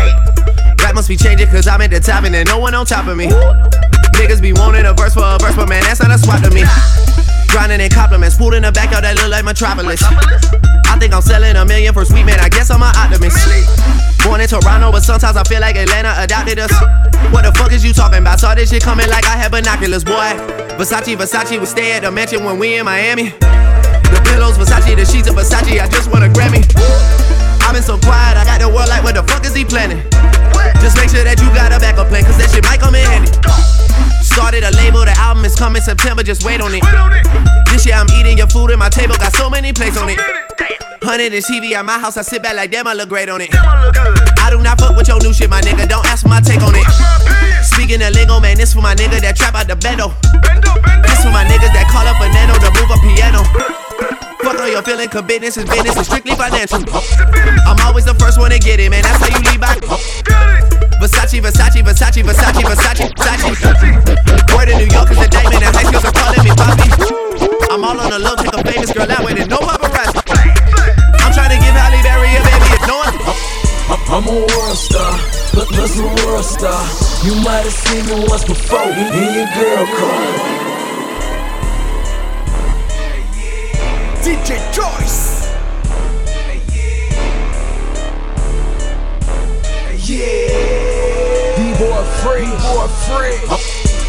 Rap 0.82 0.96
must 0.96 1.08
be 1.08 1.18
changing 1.18 1.48
cause 1.48 1.68
I'm 1.68 1.82
at 1.82 1.92
the 1.92 2.00
top 2.00 2.24
and 2.24 2.34
there's 2.34 2.48
no 2.48 2.60
one 2.60 2.74
on 2.74 2.86
top 2.86 3.08
of 3.08 3.18
me. 3.18 3.28
Niggas 4.16 4.42
be 4.42 4.54
wanting 4.54 4.86
a 4.86 4.94
verse 4.94 5.14
for 5.14 5.24
a 5.24 5.38
verse, 5.40 5.56
but 5.56 5.68
man, 5.68 5.84
that's 5.84 6.02
not 6.02 6.12
a 6.12 6.18
swap 6.18 6.42
to 6.44 6.52
me. 6.52 6.64
Grinding 7.50 7.82
in 7.82 7.90
compliments, 7.90 8.38
food 8.38 8.54
in 8.54 8.64
the 8.64 8.72
backyard 8.72 9.04
that 9.04 9.16
look 9.18 9.30
like 9.30 9.44
Metropolis. 9.44 10.02
I 10.04 10.98
think 11.00 11.14
I'm 11.14 11.22
selling 11.22 11.56
a 11.56 11.66
million 11.66 11.94
for 11.94 12.06
sweet 12.06 12.24
man, 12.24 12.40
I 12.40 12.50
guess 12.50 12.70
I'm 12.70 12.82
an 12.84 12.96
optimist. 12.96 13.38
Born 14.24 14.40
in 14.40 14.48
Toronto, 14.48 14.92
but 14.92 15.02
sometimes 15.02 15.36
I 15.36 15.44
feel 15.44 15.62
like 15.62 15.76
Atlanta 15.76 16.14
adopted 16.18 16.60
us. 16.60 16.72
What 17.34 17.44
the 17.44 17.52
fuck 17.58 17.72
is 17.72 17.84
you 17.84 17.94
talking 17.94 18.20
about? 18.20 18.40
Saw 18.40 18.56
this 18.56 18.70
shit 18.70 18.84
coming 18.84 19.10
like 19.10 19.26
I 19.26 19.36
had 19.36 19.52
binoculars, 19.52 20.04
boy. 20.04 20.36
Versace, 20.78 21.16
Versace, 21.18 21.60
we 21.60 21.66
stay 21.66 21.94
at 21.94 22.04
the 22.04 22.12
mansion 22.12 22.44
when 22.44 22.60
we 22.60 22.78
in 22.78 22.86
Miami. 22.86 23.34
The 24.12 24.22
pillows, 24.28 24.58
Versace, 24.58 24.96
the 24.96 25.06
sheets 25.06 25.28
of 25.28 25.36
Versace, 25.36 25.80
I 25.80 25.88
just 25.88 26.12
want 26.12 26.24
a 26.24 26.30
Grammy. 26.30 26.64
I've 27.64 27.74
been 27.74 27.84
so 27.84 27.98
quiet, 27.98 28.36
I 28.36 28.44
got 28.44 28.60
the 28.60 28.68
world 28.68 28.90
like, 28.90 29.04
what 29.04 29.16
the 29.16 29.24
fuck 29.24 29.46
is 29.46 29.56
he 29.56 29.64
planning? 29.64 30.04
Just 30.84 30.98
make 30.98 31.10
sure 31.10 31.24
that 31.24 31.40
you 31.40 31.48
got 31.56 31.72
a 31.72 31.80
backup 31.80 32.10
plan, 32.10 32.26
cause 32.26 32.38
that 32.38 32.52
shit 32.52 32.64
might 32.68 32.80
come 32.80 32.96
in 32.96 33.06
handy. 33.08 33.32
Started 34.20 34.64
a 34.64 34.72
label, 34.76 35.04
the 35.04 35.16
album 35.16 35.46
is 35.46 35.56
coming 35.56 35.82
September, 35.82 36.24
just 36.24 36.44
wait 36.44 36.60
on 36.60 36.74
it. 36.74 36.84
This 37.72 37.86
year 37.86 37.96
I'm 37.96 38.10
eating 38.20 38.38
your 38.38 38.48
food 38.48 38.72
and 38.72 38.80
my 38.80 38.90
table 38.90 39.16
got 39.16 39.34
so 39.34 39.50
many 39.50 39.72
plates 39.72 39.98
on 39.98 40.10
it. 40.10 40.20
Hundred 41.02 41.34
and 41.34 41.44
TV 41.44 41.74
at 41.74 41.84
my 41.84 41.98
house, 41.98 42.16
I 42.16 42.22
sit 42.22 42.44
back 42.44 42.56
like 42.56 42.72
damn, 42.72 42.88
I 42.88 42.94
look 42.94 43.10
great 43.10 43.30
on 43.30 43.42
it. 43.42 43.50
I 43.54 44.50
do 44.52 44.62
not 44.62 44.80
fuck 44.80 44.96
with 44.96 45.08
your 45.08 45.20
new 45.20 45.34
shit, 45.34 45.50
my 45.50 45.62
nigga. 45.62 45.88
Don't 45.90 46.06
ask 46.06 46.24
for 46.24 46.30
my 46.30 46.42
take 46.42 46.62
on 46.62 46.76
it. 46.76 46.86
Speaking 47.64 48.02
of 48.02 48.14
lingo, 48.14 48.40
man, 48.40 48.58
this 48.58 48.74
for 48.74 48.82
my 48.82 48.96
nigga 48.96 49.20
that 49.22 49.36
trap 49.36 49.56
out 49.56 49.68
the 49.68 49.76
bendo. 49.76 50.14
This 51.04 51.24
for 51.24 51.32
my 51.32 51.44
niggas 51.44 51.74
that 51.74 51.90
call 51.90 52.06
up 52.06 52.22
a 52.22 52.28
nano 52.30 52.54
to 52.60 52.70
move 52.78 52.92
a 52.92 52.98
piano. 53.02 53.91
Fuck 54.52 54.60
all 54.60 54.68
your 54.68 54.84
feeling, 54.84 55.08
cause 55.08 55.24
business 55.24 55.56
is 55.56 55.64
business, 55.64 55.96
it's 55.96 56.12
strictly 56.12 56.36
financial. 56.36 56.84
I'm 57.64 57.80
always 57.88 58.04
the 58.04 58.12
first 58.20 58.36
one 58.36 58.52
to 58.52 58.60
get 58.60 58.84
it, 58.84 58.92
man. 58.92 59.00
That's 59.00 59.24
how 59.24 59.32
you 59.32 59.40
lead 59.48 59.64
by. 59.64 59.80
Versace, 61.00 61.40
Versace, 61.40 61.80
Versace, 61.80 62.20
Versace, 62.20 62.60
Versace, 62.60 63.08
Versace. 63.16 63.48
Word 64.52 64.68
in 64.68 64.84
New 64.84 64.92
York 64.92 65.08
is 65.08 65.24
a 65.24 65.28
diamond, 65.32 65.64
and 65.64 65.72
high 65.72 65.88
schools 65.88 66.04
are 66.04 66.12
calling 66.12 66.44
me 66.44 66.52
Poppy. 66.52 66.84
I'm 67.72 67.80
all 67.80 67.96
on 67.96 68.12
the 68.12 68.20
low, 68.20 68.36
take 68.36 68.52
a 68.52 68.60
famous 68.68 68.92
girl 68.92 69.08
out 69.08 69.24
with 69.24 69.40
it, 69.40 69.48
no 69.48 69.56
paparazzi. 69.56 70.20
I'm 70.20 71.32
trying 71.32 71.56
to 71.56 71.60
give 71.64 71.72
Halle 71.72 72.04
Berry 72.04 72.36
a 72.36 72.44
baby, 72.44 72.76
if 72.76 72.84
no 72.92 73.00
one. 73.08 73.16
I'm 74.12 74.28
a 74.28 74.36
world 74.36 74.76
star, 74.76 75.16
look, 75.56 75.72
look 75.72 75.96
a 75.96 76.28
world 76.28 76.44
star. 76.44 76.84
You 77.24 77.40
might 77.40 77.64
have 77.64 77.72
seen 77.72 78.04
me 78.04 78.28
once 78.28 78.44
before 78.44 78.84
in 78.84 79.16
your 79.16 79.48
girl 79.56 79.88
car. 79.96 80.71
DJ 84.22 84.62
Joyce. 84.72 85.50
Yeah, 90.08 91.56
D-boy 91.58 92.04
free, 92.22 92.46
boy 92.62 92.88
free. 93.08 93.38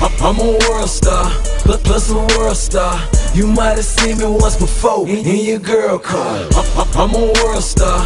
I'm, 0.03 0.13
I'm 0.21 0.39
a 0.39 0.59
world 0.69 0.91
star, 0.91 1.25
look 1.65 1.83
a 2.11 2.39
world 2.39 2.57
star. 2.57 3.01
You 3.35 3.47
might 3.47 3.77
have 3.77 3.87
seen 3.87 4.19
me 4.19 4.27
once 4.27 4.57
before 4.59 5.09
in, 5.09 5.25
your 5.25 5.59
girl 5.59 5.99
car. 5.99 6.47
I'm, 6.95 7.15
a 7.15 7.33
world 7.43 7.63
star, 7.63 8.05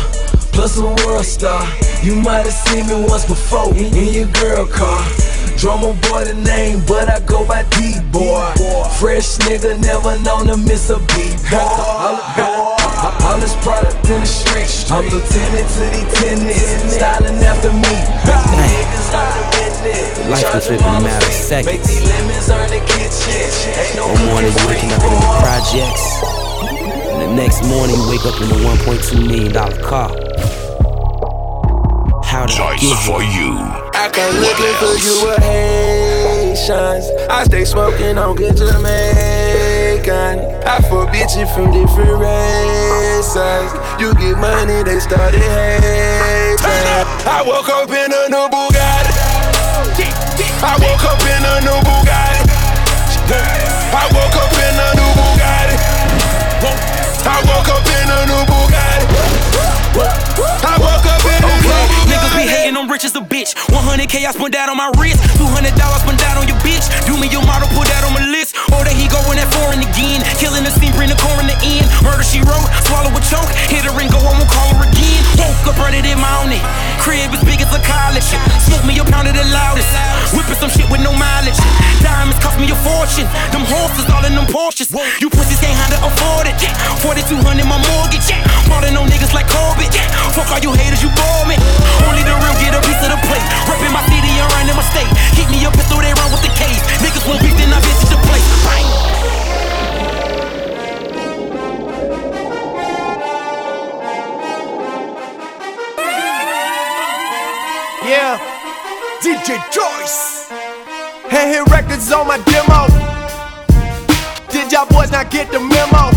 plus 0.52 0.78
a 0.78 0.84
world 0.84 1.24
star. 1.24 1.66
You 2.04 2.14
might 2.14 2.46
have 2.46 2.52
seen 2.52 2.86
me 2.86 3.04
once 3.09 3.26
before 3.26 3.74
in 3.74 4.14
your 4.14 4.28
girl 4.28 4.64
car. 4.66 5.25
Drummer 5.57 5.94
boy 6.09 6.24
the 6.24 6.34
name, 6.44 6.82
but 6.86 7.09
I 7.09 7.18
go 7.20 7.46
by 7.46 7.62
D-boy. 7.74 8.52
Fresh 9.00 9.38
nigga, 9.48 9.80
never 9.80 10.18
known 10.22 10.46
to 10.52 10.57
miss 10.57 10.90
a 10.90 10.98
beat. 11.16 11.36
Boy. 11.48 12.76
All 13.24 13.38
this 13.40 13.57
product 13.64 13.96
in 14.09 14.20
the 14.20 14.26
street. 14.26 14.68
I'm 14.92 15.04
lieutenant 15.09 15.68
to 15.76 15.84
the 15.90 16.02
tenants, 16.12 16.94
styling 16.94 17.40
after 17.42 17.72
me. 17.72 17.94
Niggas 18.28 19.11
on 19.16 19.26
the 19.32 19.44
business. 19.57 20.28
Life 20.28 20.44
can 20.52 20.61
flip 20.61 20.80
in 20.80 20.86
a 20.86 21.00
matter 21.00 21.26
of 21.26 21.32
Make 21.32 21.32
seconds. 21.32 21.88
these 21.88 22.04
lemons 22.04 22.50
earn 22.50 22.68
the 22.70 22.80
kitchen. 22.86 23.72
Ain't 23.80 23.96
no 23.96 24.07
One 24.12 24.26
morning 24.26 24.52
you 24.52 24.66
waking 24.68 24.92
up 24.92 25.02
in 25.02 25.11
the 25.12 25.20
projects, 25.40 26.04
and 27.11 27.20
the 27.22 27.30
next 27.34 27.64
morning 27.66 27.96
you 27.96 28.09
wake 28.11 28.24
up 28.26 28.36
in 28.40 28.48
a 28.52 28.61
1.2 28.76 29.26
million 29.26 29.52
dollar 29.52 29.76
car. 29.82 30.09
How 32.24 32.44
did 32.46 32.57
I 32.61 32.76
Joyce 32.76 32.80
get 32.82 32.98
for 33.07 33.22
here? 33.22 33.42
you. 33.48 33.86
I 33.97 34.11
come 34.12 34.36
looking 34.44 34.76
for 34.76 34.92
you 35.01 35.24
with 35.24 35.40
Haitians. 35.40 37.09
I 37.30 37.44
stay 37.44 37.64
smoking 37.64 38.18
on 38.18 38.36
good 38.36 38.55
Jamaican. 38.55 40.40
I 40.68 40.80
fuck 40.84 41.09
bitches 41.09 41.49
from 41.55 41.72
different 41.72 42.20
races. 42.20 43.72
You 43.99 44.12
get 44.20 44.36
money, 44.36 44.82
they 44.84 45.01
start 45.01 45.32
started 45.32 45.40
hating. 45.40 46.61
I 47.24 47.40
woke 47.40 47.70
up 47.70 47.88
in 47.88 48.12
a 48.12 48.28
new 48.28 48.47
Bugatti. 48.53 49.16
I 50.61 50.76
woke 50.76 51.05
up 51.09 51.22
in 51.24 51.40
a 51.40 51.61
new 51.64 51.80
Bugatti. 51.80 52.53
I 53.97 54.05
woke 54.12 54.36
up 54.36 54.55
rich 62.97 63.05
as 63.05 63.14
a 63.14 63.20
bitch. 63.20 63.53
100k 63.68 64.24
I 64.24 64.32
spent 64.32 64.53
that 64.57 64.72
on 64.72 64.76
my 64.80 64.88
wrist. 64.97 65.20
200 65.36 65.76
dollars 65.76 66.01
spent 66.01 66.16
that 66.24 66.40
on 66.40 66.49
your 66.49 66.57
bitch. 66.64 66.88
Do 67.05 67.12
me 67.20 67.28
your 67.28 67.44
model, 67.44 67.68
put 67.76 67.84
that 67.92 68.01
on 68.09 68.16
my 68.16 68.24
list. 68.24 68.45
Or 68.72 68.82
that 68.82 68.96
he 68.96 69.07
going 69.09 69.38
that 69.38 69.50
foreign 69.52 69.82
again. 69.82 70.20
Killing 70.40 70.64
the 70.64 70.72
scene, 70.72 70.92
bring 70.96 71.09
the 71.12 71.18
core 71.18 71.38
in 71.40 71.48
the 71.48 71.59
end. 71.64 71.86
Murder 72.02 72.24
she 72.24 72.42
wrote, 72.42 72.66
swallow 72.88 73.12
a 73.12 73.22
choke. 73.22 73.50
Hit 73.70 73.84
her 73.84 73.94
and 73.96 74.11
go, 74.11 74.18
I 74.20 74.32
won't 74.36 74.50
call 74.50 74.74
her 74.76 74.86
again. 74.88 75.22
Woke 75.38 75.70
up, 75.70 75.78
my 75.78 76.32
own 76.42 76.52
it. 76.52 76.62
Crib 77.02 77.30
as 77.30 77.42
big 77.44 77.61
as 77.61 77.70
a 77.70 77.80
college. 77.82 78.26
Smoke 78.66 78.84
me 78.84 78.98
a 78.98 79.04
pound 79.04 79.28
of 79.28 79.34
the 79.36 79.44
loudest. 79.52 79.88
Whipping 80.34 80.59
some 80.59 80.70
shit 80.70 80.88
with 80.90 81.02
no 81.04 81.12
mileage. 81.12 81.59
Diamonds 82.02 82.38
cost 82.42 82.59
me 82.59 82.66
a 82.72 82.78
fortune. 82.82 83.28
Them 83.52 83.64
horses 83.68 84.09
all 84.11 84.24
in 84.24 84.34
them 84.34 84.46
Porsches. 84.48 84.90
You 85.20 85.28
pussies 85.30 85.61
how 85.62 85.90
to 85.92 85.98
afford 86.09 86.48
it. 86.48 86.59
4200 87.04 87.42
my 87.64 87.78
mortgage. 87.92 88.28
Falling 88.66 88.96
on 88.96 89.07
niggas 89.07 89.32
like 89.34 89.46
Corbett. 89.46 89.92
Fuck 90.34 90.50
all 90.50 90.61
you 90.61 90.72
haters, 90.72 91.02
you 91.02 91.11
bore 91.14 91.46
me. 91.46 91.57
Only 92.09 92.24
the 92.24 92.34
real 92.34 92.57
get 92.59 92.74
a 92.74 92.80
piece 92.82 93.00
of 93.04 93.11
the 93.12 93.20
plate. 93.28 93.44
Reppin' 93.68 93.92
my 93.92 94.02
city 94.11 94.32
and 94.38 94.48
running 94.57 94.76
my 94.76 94.84
state. 94.90 95.11
Keep 95.36 95.48
me 95.50 95.64
a 95.64 95.70
pistol, 95.70 96.00
they 96.00 96.14
run 96.16 96.30
with 96.32 96.42
the 96.42 96.52
case. 96.57 96.80
Niggas 97.02 97.24
won't 97.28 97.40
beef, 97.42 97.54
then 97.59 97.72
I 97.72 97.80
visit 97.80 98.09
the 98.11 98.18
place. 98.26 98.45
Yeah. 108.07 108.38
DJ 109.20 109.59
Joyce. 109.72 110.49
and 111.28 111.51
hit 111.51 111.66
records 111.72 112.12
on 112.12 112.28
my 112.28 112.38
demo. 112.47 112.86
Did 114.49 114.70
y'all 114.70 114.86
boys 114.86 115.11
not 115.11 115.28
get 115.28 115.51
the 115.51 115.59
memo? 115.59 116.14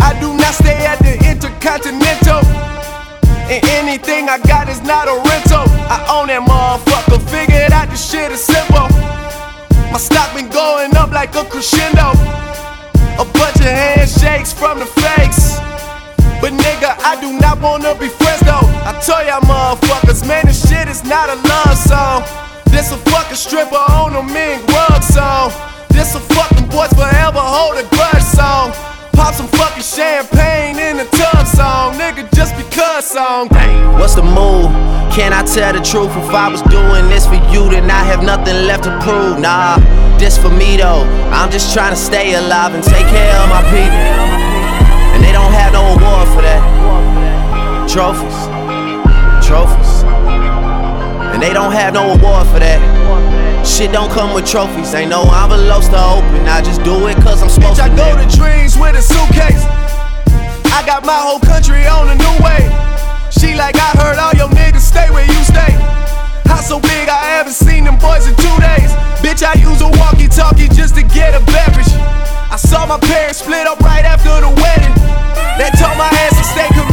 I 0.00 0.16
do 0.20 0.32
not 0.34 0.54
stay 0.54 0.86
at 0.86 0.98
the 1.00 1.12
Intercontinental. 1.30 2.40
And 3.52 3.62
anything 3.76 4.30
I 4.30 4.38
got 4.38 4.70
is 4.70 4.80
not 4.80 5.06
a 5.06 5.16
rental. 5.28 5.68
I 5.92 6.00
own 6.08 6.28
that 6.28 6.40
motherfucker. 6.48 7.20
Figured 7.28 7.72
out 7.72 7.90
the 7.90 7.96
shit 7.96 8.32
is 8.32 8.40
simple. 8.40 8.88
My 9.92 9.98
stock 9.98 10.34
been 10.34 10.48
going 10.48 10.96
up 10.96 11.10
like 11.10 11.34
a 11.34 11.44
crescendo. 11.44 12.16
A 13.20 13.24
bunch 13.28 13.56
of 13.60 13.68
handshakes 13.68 14.50
from 14.50 14.78
the 14.78 14.86
fakes. 14.86 15.60
But 16.40 16.56
nigga, 16.56 16.96
I 17.04 17.20
do 17.20 17.38
not 17.38 17.60
wanna 17.60 17.94
be 18.00 18.08
friends 18.08 18.40
though. 18.40 18.64
I 18.88 18.98
tell 19.04 19.20
y'all 19.26 19.42
motherfuckers, 19.42 20.26
man, 20.26 20.46
this 20.46 20.66
shit 20.66 20.88
is 20.88 21.04
not 21.04 21.28
a 21.28 21.36
love 21.36 21.76
song. 21.76 22.24
This 22.72 22.90
a 22.90 22.96
fucking 23.12 23.36
stripper 23.36 23.76
on 23.76 24.16
a 24.16 24.22
mink 24.22 24.66
rug 24.72 25.02
song. 25.02 25.52
This 25.90 26.14
a 26.14 26.20
fucking 26.20 26.68
boys 26.70 26.92
forever 26.94 27.44
hold 27.44 27.76
a 27.76 27.84
grudge 27.92 28.24
song. 28.24 28.72
Pop 29.22 29.34
some 29.34 29.46
fucking 29.46 29.84
champagne 29.84 30.80
in 30.80 30.96
the 30.96 31.04
tub 31.04 31.46
song, 31.46 31.94
nigga, 31.94 32.28
just 32.34 32.56
because 32.56 33.06
song. 33.06 33.46
What's 33.94 34.16
the 34.16 34.22
move? 34.24 34.66
Can 35.14 35.32
I 35.32 35.44
tell 35.44 35.72
the 35.72 35.78
truth? 35.78 36.10
If 36.10 36.34
I 36.34 36.48
was 36.50 36.60
doing 36.62 37.06
this 37.06 37.24
for 37.24 37.38
you, 37.54 37.70
then 37.70 37.88
I 37.88 38.02
have 38.02 38.24
nothing 38.24 38.66
left 38.66 38.82
to 38.82 38.90
prove. 38.98 39.38
Nah, 39.38 39.78
this 40.18 40.36
for 40.36 40.50
me 40.50 40.76
though. 40.76 41.06
I'm 41.30 41.52
just 41.52 41.72
trying 41.72 41.94
to 41.94 41.96
stay 41.96 42.34
alive 42.34 42.74
and 42.74 42.82
take 42.82 43.06
care 43.14 43.36
of 43.38 43.48
my 43.48 43.62
people. 43.70 44.02
And 45.14 45.22
they 45.22 45.30
don't 45.30 45.52
have 45.52 45.72
no 45.72 45.94
award 45.94 46.26
for 46.34 46.42
that. 46.42 46.62
Trophies, 47.86 48.38
trophies. 49.46 50.02
And 51.30 51.40
they 51.40 51.52
don't 51.52 51.70
have 51.70 51.94
no 51.94 52.10
award 52.10 52.48
for 52.48 52.58
that. 52.58 53.31
Shit 53.72 53.90
don't 53.90 54.12
come 54.12 54.34
with 54.34 54.44
trophies. 54.44 54.92
Ain't 54.92 55.08
no 55.08 55.24
envelopes 55.24 55.88
to 55.88 55.96
open. 55.96 56.44
I 56.44 56.60
just 56.60 56.84
do 56.84 57.08
it 57.08 57.16
cause 57.24 57.40
I'm 57.42 57.48
supposed 57.48 57.80
Bitch, 57.80 57.88
I 57.88 57.96
go 57.96 58.12
to 58.20 58.28
dreams 58.36 58.76
with 58.76 58.92
a 58.92 59.00
suitcase. 59.00 59.64
I 60.76 60.84
got 60.84 61.06
my 61.08 61.16
whole 61.16 61.40
country 61.40 61.88
on 61.88 62.12
a 62.12 62.16
new 62.20 62.36
way. 62.44 62.68
She 63.32 63.56
like, 63.56 63.80
I 63.80 63.96
heard 63.96 64.20
all 64.20 64.36
your 64.36 64.52
niggas 64.52 64.84
stay 64.84 65.08
where 65.08 65.24
you 65.24 65.40
stay. 65.48 65.72
House 66.44 66.68
so 66.68 66.80
big, 66.80 67.08
I 67.08 67.40
haven't 67.40 67.56
seen 67.56 67.84
them 67.84 67.96
boys 67.96 68.28
in 68.28 68.36
two 68.36 68.56
days. 68.60 68.92
Bitch, 69.24 69.40
I 69.40 69.56
use 69.56 69.80
a 69.80 69.88
walkie 69.96 70.28
talkie 70.28 70.68
just 70.68 70.94
to 70.96 71.02
get 71.02 71.32
a 71.32 71.40
beverage. 71.48 71.88
I 72.52 72.60
saw 72.60 72.84
my 72.84 73.00
parents 73.00 73.38
split 73.38 73.66
up 73.66 73.80
right 73.80 74.04
after 74.04 74.36
the 74.36 74.52
wedding. 74.52 74.92
They 75.56 75.72
told 75.80 75.96
my 75.96 76.12
ass 76.12 76.36
to 76.36 76.44
stay 76.44 76.68
committed. 76.68 76.91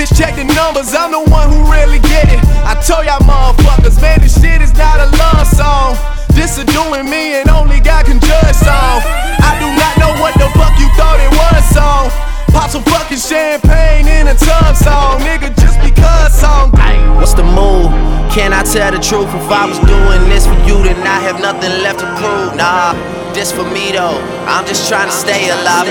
Bitch, 0.00 0.16
check 0.16 0.32
the 0.32 0.48
numbers, 0.56 0.96
I'm 0.96 1.12
the 1.12 1.20
one 1.28 1.52
who 1.52 1.60
really 1.68 2.00
get 2.00 2.32
it. 2.32 2.40
I 2.64 2.72
told 2.80 3.04
y'all 3.04 3.20
motherfuckers, 3.20 4.00
man, 4.00 4.24
this 4.24 4.32
shit 4.40 4.64
is 4.64 4.72
not 4.72 4.96
a 4.96 5.04
love 5.20 5.44
song. 5.44 5.92
This 6.32 6.56
a 6.56 6.64
doing 6.64 7.04
me 7.04 7.36
and 7.36 7.52
only 7.52 7.84
God 7.84 8.08
can 8.08 8.16
judge 8.16 8.56
song. 8.56 9.04
I 9.44 9.60
do 9.60 9.68
not 9.68 10.00
know 10.00 10.16
what 10.16 10.32
the 10.40 10.48
fuck 10.56 10.72
you 10.80 10.88
thought 10.96 11.20
it 11.20 11.28
was 11.36 11.60
song. 11.76 12.08
Pop 12.48 12.72
some 12.72 12.80
fucking 12.88 13.20
champagne 13.20 14.08
in 14.08 14.32
a 14.32 14.34
tub 14.40 14.72
song, 14.72 15.20
nigga, 15.20 15.52
just 15.60 15.76
because 15.84 16.32
song. 16.32 16.72
What's 17.20 17.36
the 17.36 17.44
move? 17.44 17.92
Can 18.32 18.56
I 18.56 18.64
tell 18.64 18.88
the 18.96 19.04
truth? 19.04 19.28
If 19.28 19.52
I 19.52 19.68
was 19.68 19.76
doing 19.84 20.32
this 20.32 20.48
for 20.48 20.56
you, 20.64 20.80
then 20.80 20.96
I 21.04 21.20
have 21.28 21.44
nothing 21.44 21.76
left 21.84 22.00
to 22.00 22.08
prove. 22.16 22.56
Nah, 22.56 22.96
this 23.36 23.52
for 23.52 23.68
me 23.68 23.92
though. 23.92 24.16
I'm 24.48 24.64
just 24.64 24.88
trying 24.88 25.12
to 25.12 25.14
stay 25.14 25.52
alive 25.52 25.84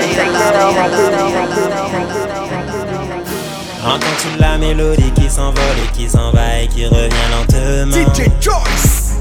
Entends-tu 3.84 4.38
la 4.38 4.58
mélodie 4.58 5.10
qui 5.12 5.30
s'envole 5.30 5.62
et 5.84 5.96
qui 5.96 6.08
s'en 6.08 6.30
va 6.32 6.60
et 6.60 6.68
qui 6.68 6.84
revient 6.86 7.08
lentement. 7.30 7.96
DJ 7.96 8.28
Joyce. 8.38 9.20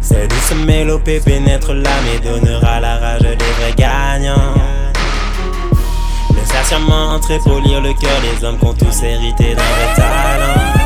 Cette 0.00 0.30
douce 0.30 0.52
mélopée 0.64 1.18
pénètre 1.18 1.72
l'âme 1.72 2.06
et 2.14 2.20
donnera 2.20 2.78
la 2.78 2.98
rage 2.98 3.22
des 3.22 3.36
vrais 3.36 3.74
gagnants. 3.76 4.54
Le 6.30 6.64
serment 6.68 7.14
entrer 7.14 7.38
pour 7.40 7.58
lire 7.60 7.80
le 7.80 7.92
cœur 7.94 8.20
des 8.20 8.44
hommes 8.44 8.58
qui 8.58 8.64
ont 8.66 8.74
tous 8.74 9.02
hérité 9.02 9.54
d'un 9.54 9.62
vrai 9.62 9.94
talent. 9.96 10.80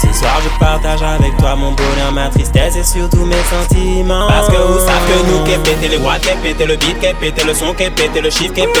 Ce 0.00 0.12
soir 0.18 0.40
je 0.42 0.58
partage 0.58 1.02
avec 1.02 1.36
toi 1.36 1.56
mon 1.56 1.72
bonheur, 1.72 2.12
ma 2.12 2.28
tristesse 2.28 2.76
et 2.76 2.84
surtout 2.84 3.26
mes 3.26 3.36
sentiments. 3.50 4.28
Parce 4.28 4.48
que 4.48 4.56
vous 4.56 4.78
savez 4.78 5.12
que 5.12 5.30
nous 5.30 5.44
qu'est 5.44 5.62
pété 5.62 5.88
les 5.88 5.98
watts, 5.98 6.22
qu'est 6.22 6.36
pété 6.36 6.64
le 6.64 6.76
beat, 6.76 6.98
qu'est 7.00 7.14
pété 7.14 7.44
le 7.44 7.52
son, 7.52 7.74
qu'est 7.74 7.90
pété 7.90 8.20
le 8.20 8.30
chiffre, 8.30 8.54
qu'est 8.54 8.66
pété 8.66 8.80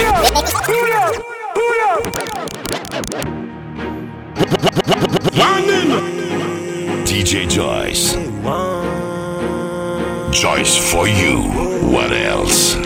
DJ 7.04 7.48
Joyce. 7.48 8.16
Joyce 10.30 10.76
for 10.76 11.08
you. 11.08 11.42
What 11.90 12.12
else? 12.12 12.76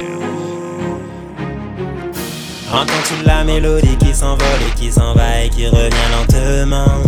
Entends-tu 2.72 3.24
la 3.24 3.44
mélodie 3.44 3.96
qui 3.98 4.14
s'envole 4.14 4.46
et 4.68 4.78
qui 4.78 4.90
s'en 4.92 5.14
va 5.14 5.42
et 5.42 5.48
qui 5.50 5.66
revient 5.66 6.08
lentement? 6.12 7.02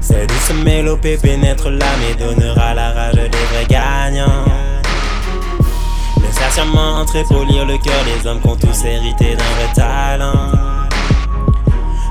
Cette 0.00 0.28
douce 0.28 0.52
mélopée 0.64 1.16
pénètre 1.16 1.70
l'âme 1.70 2.02
et 2.10 2.14
donnera 2.14 2.74
la 2.74 2.92
rage 2.92 3.14
des 3.14 3.28
vrais 3.28 3.66
gagnants 3.68 4.44
Le 6.20 6.50
serment 6.50 7.00
entrer 7.00 7.22
pour 7.24 7.44
lire 7.44 7.64
le 7.64 7.78
cœur 7.78 8.04
des 8.04 8.28
hommes 8.28 8.40
qui 8.40 8.48
ont 8.48 8.56
tous 8.56 8.84
hérité 8.84 9.36
d'un 9.36 9.44
vrai 9.44 9.72
talent 9.74 10.61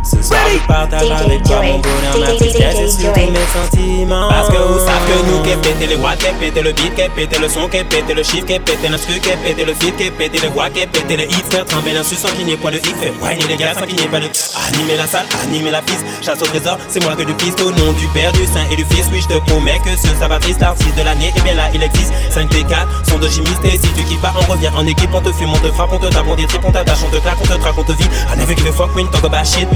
ce 0.04 0.22
soir 0.22 0.40
je 0.52 0.58
partage 0.68 1.12
avec 1.12 1.44
toi 1.44 1.62
mon 1.62 1.80
bonheur, 1.80 2.20
ma 2.20 2.36
tristesse 2.36 2.80
et 2.80 2.90
surtout 2.90 3.20
mes 3.20 3.48
sentiments. 3.54 4.30
Parce 4.30 4.50
que 4.50 4.58
vous 4.58 4.80
savez 4.80 5.06
que 5.08 5.32
nous 5.32 5.44
qu'est 5.44 5.62
pété 5.62 5.88
les 5.88 5.96
watts, 5.96 6.18
qu'est 6.20 6.34
pété 6.34 6.62
le 6.62 6.72
beat, 6.72 6.96
qu'est 6.96 7.10
pété 7.10 7.40
le 7.40 7.48
son, 7.48 7.68
qu'est 7.68 7.84
pété 7.84 8.14
le 8.14 8.24
chiffre, 8.24 8.46
qu'est 8.46 8.60
pété 8.60 8.90
l'instru, 8.90 9.20
qu'est 9.20 9.38
pété 9.38 9.64
le 9.64 9.74
feat, 9.74 9.96
qu'est 9.98 10.12
pété 10.12 10.40
les 10.40 10.48
voix, 10.48 10.70
qu'est 10.70 10.88
pété 10.88 11.18
les 11.18 11.26
hits 11.26 11.44
Faire 11.50 11.66
trembler 11.66 11.94
l'instru 11.94 12.16
sans 12.16 12.30
qu'il 12.30 12.46
n'y 12.46 12.54
ait 12.54 12.58
point 12.58 12.72
de 12.72 12.78
hic 12.78 12.96
Faire 12.98 13.14
whiner 13.22 13.46
les 13.48 13.58
gars 13.58 13.74
sans 13.74 13.86
qu'il 13.86 13.96
n'y 13.96 14.04
ait 14.04 14.08
pas 14.08 14.20
de 14.20 14.30
Animer 14.68 14.98
la 14.98 15.08
salle, 15.08 15.26
animer 15.44 15.72
la 15.72 15.82
piste 15.82 16.06
Chasse 16.22 16.42
au 16.42 16.46
trésor, 16.46 16.78
c'est 16.88 17.04
moi 17.04 17.16
que 17.16 17.24
du 17.24 17.34
Christ 17.36 17.60
Au 17.62 17.72
nom 17.72 17.92
du 17.94 18.08
Père, 18.08 18.32
du 18.34 18.46
Saint 18.46 18.66
et 18.72 18.76
du 18.76 18.86
Fils 18.86 19.08
Oui 19.12 19.22
je 19.22 19.28
te 19.28 19.40
promets 19.50 19.80
que 19.84 19.96
ce 19.96 20.08
sabatrice, 20.20 20.60
l'artiste 20.60 20.98
de 20.98 21.04
l'année 21.04 21.32
Et 21.36 21.42
bien 21.42 21.56
là 21.56 21.70
il 21.74 21.84
existe. 21.84 22.14
5 22.32 22.50
T4, 22.50 23.10
sont 23.10 23.18
de 23.20 23.28
chimiste 23.28 23.60
Et 23.66 23.72
si 23.72 23.94
tu 23.94 24.04
kiffes 24.04 24.22
pas 24.22 24.34
on 24.38 24.52
revient 24.52 24.72
en 24.76 24.86
équipe 24.88 25.10
On 25.14 25.22
te 25.22 25.32
fume, 25.32 25.52
on 25.54 25.60
te 25.60 25.72
frappe, 25.74 25.92
on 25.92 26.00
te 26.00 26.08
tape, 26.08 26.26
on 26.28 26.36
détripe 26.36 26.62
On 26.66 26.72
t'attache, 26.72 27.00
on 27.06 27.10
te 27.10 27.22
claque, 27.22 27.38
on 27.42 27.46
te 27.46 27.60
traque, 27.60 27.78
on 27.78 27.84
te 27.84 27.92
vit 27.92 28.10
Un 28.36 28.40
avec 28.42 28.64
le 28.64 28.72
fuck, 28.72 28.96
win, 28.96 29.08
talk 29.10 29.26
about 29.26 29.46
shit 29.46 29.68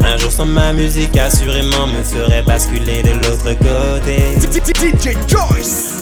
Un 0.00 0.16
jour 0.18 0.30
sans 0.30 0.46
ma 0.46 0.72
musique 0.72 1.16
assurément 1.16 1.86
me 1.86 2.02
ferait 2.02 2.42
basculer 2.42 3.02
de 3.02 3.10
l'autre 3.10 3.52
côté 3.58 4.22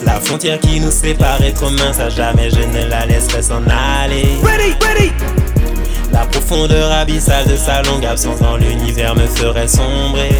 La 0.05 0.19
frontière 0.19 0.59
qui 0.59 0.79
nous 0.79 0.91
sépare 0.91 1.41
est 1.41 1.53
trop 1.53 1.69
mince 1.69 1.99
À 1.99 2.09
jamais 2.09 2.49
je 2.49 2.59
ne 2.59 2.89
la 2.89 3.05
laisserai 3.05 3.41
s'en 3.41 3.63
aller 3.67 4.27
Ready, 4.43 4.75
ready 4.81 5.11
La 6.11 6.25
profondeur 6.25 6.91
abyssale 6.91 7.47
de 7.47 7.55
sa 7.55 7.81
longue 7.83 8.05
absence 8.05 8.39
dans 8.39 8.57
l'univers 8.57 9.15
me 9.15 9.25
ferait 9.27 9.67
sombrer 9.67 10.35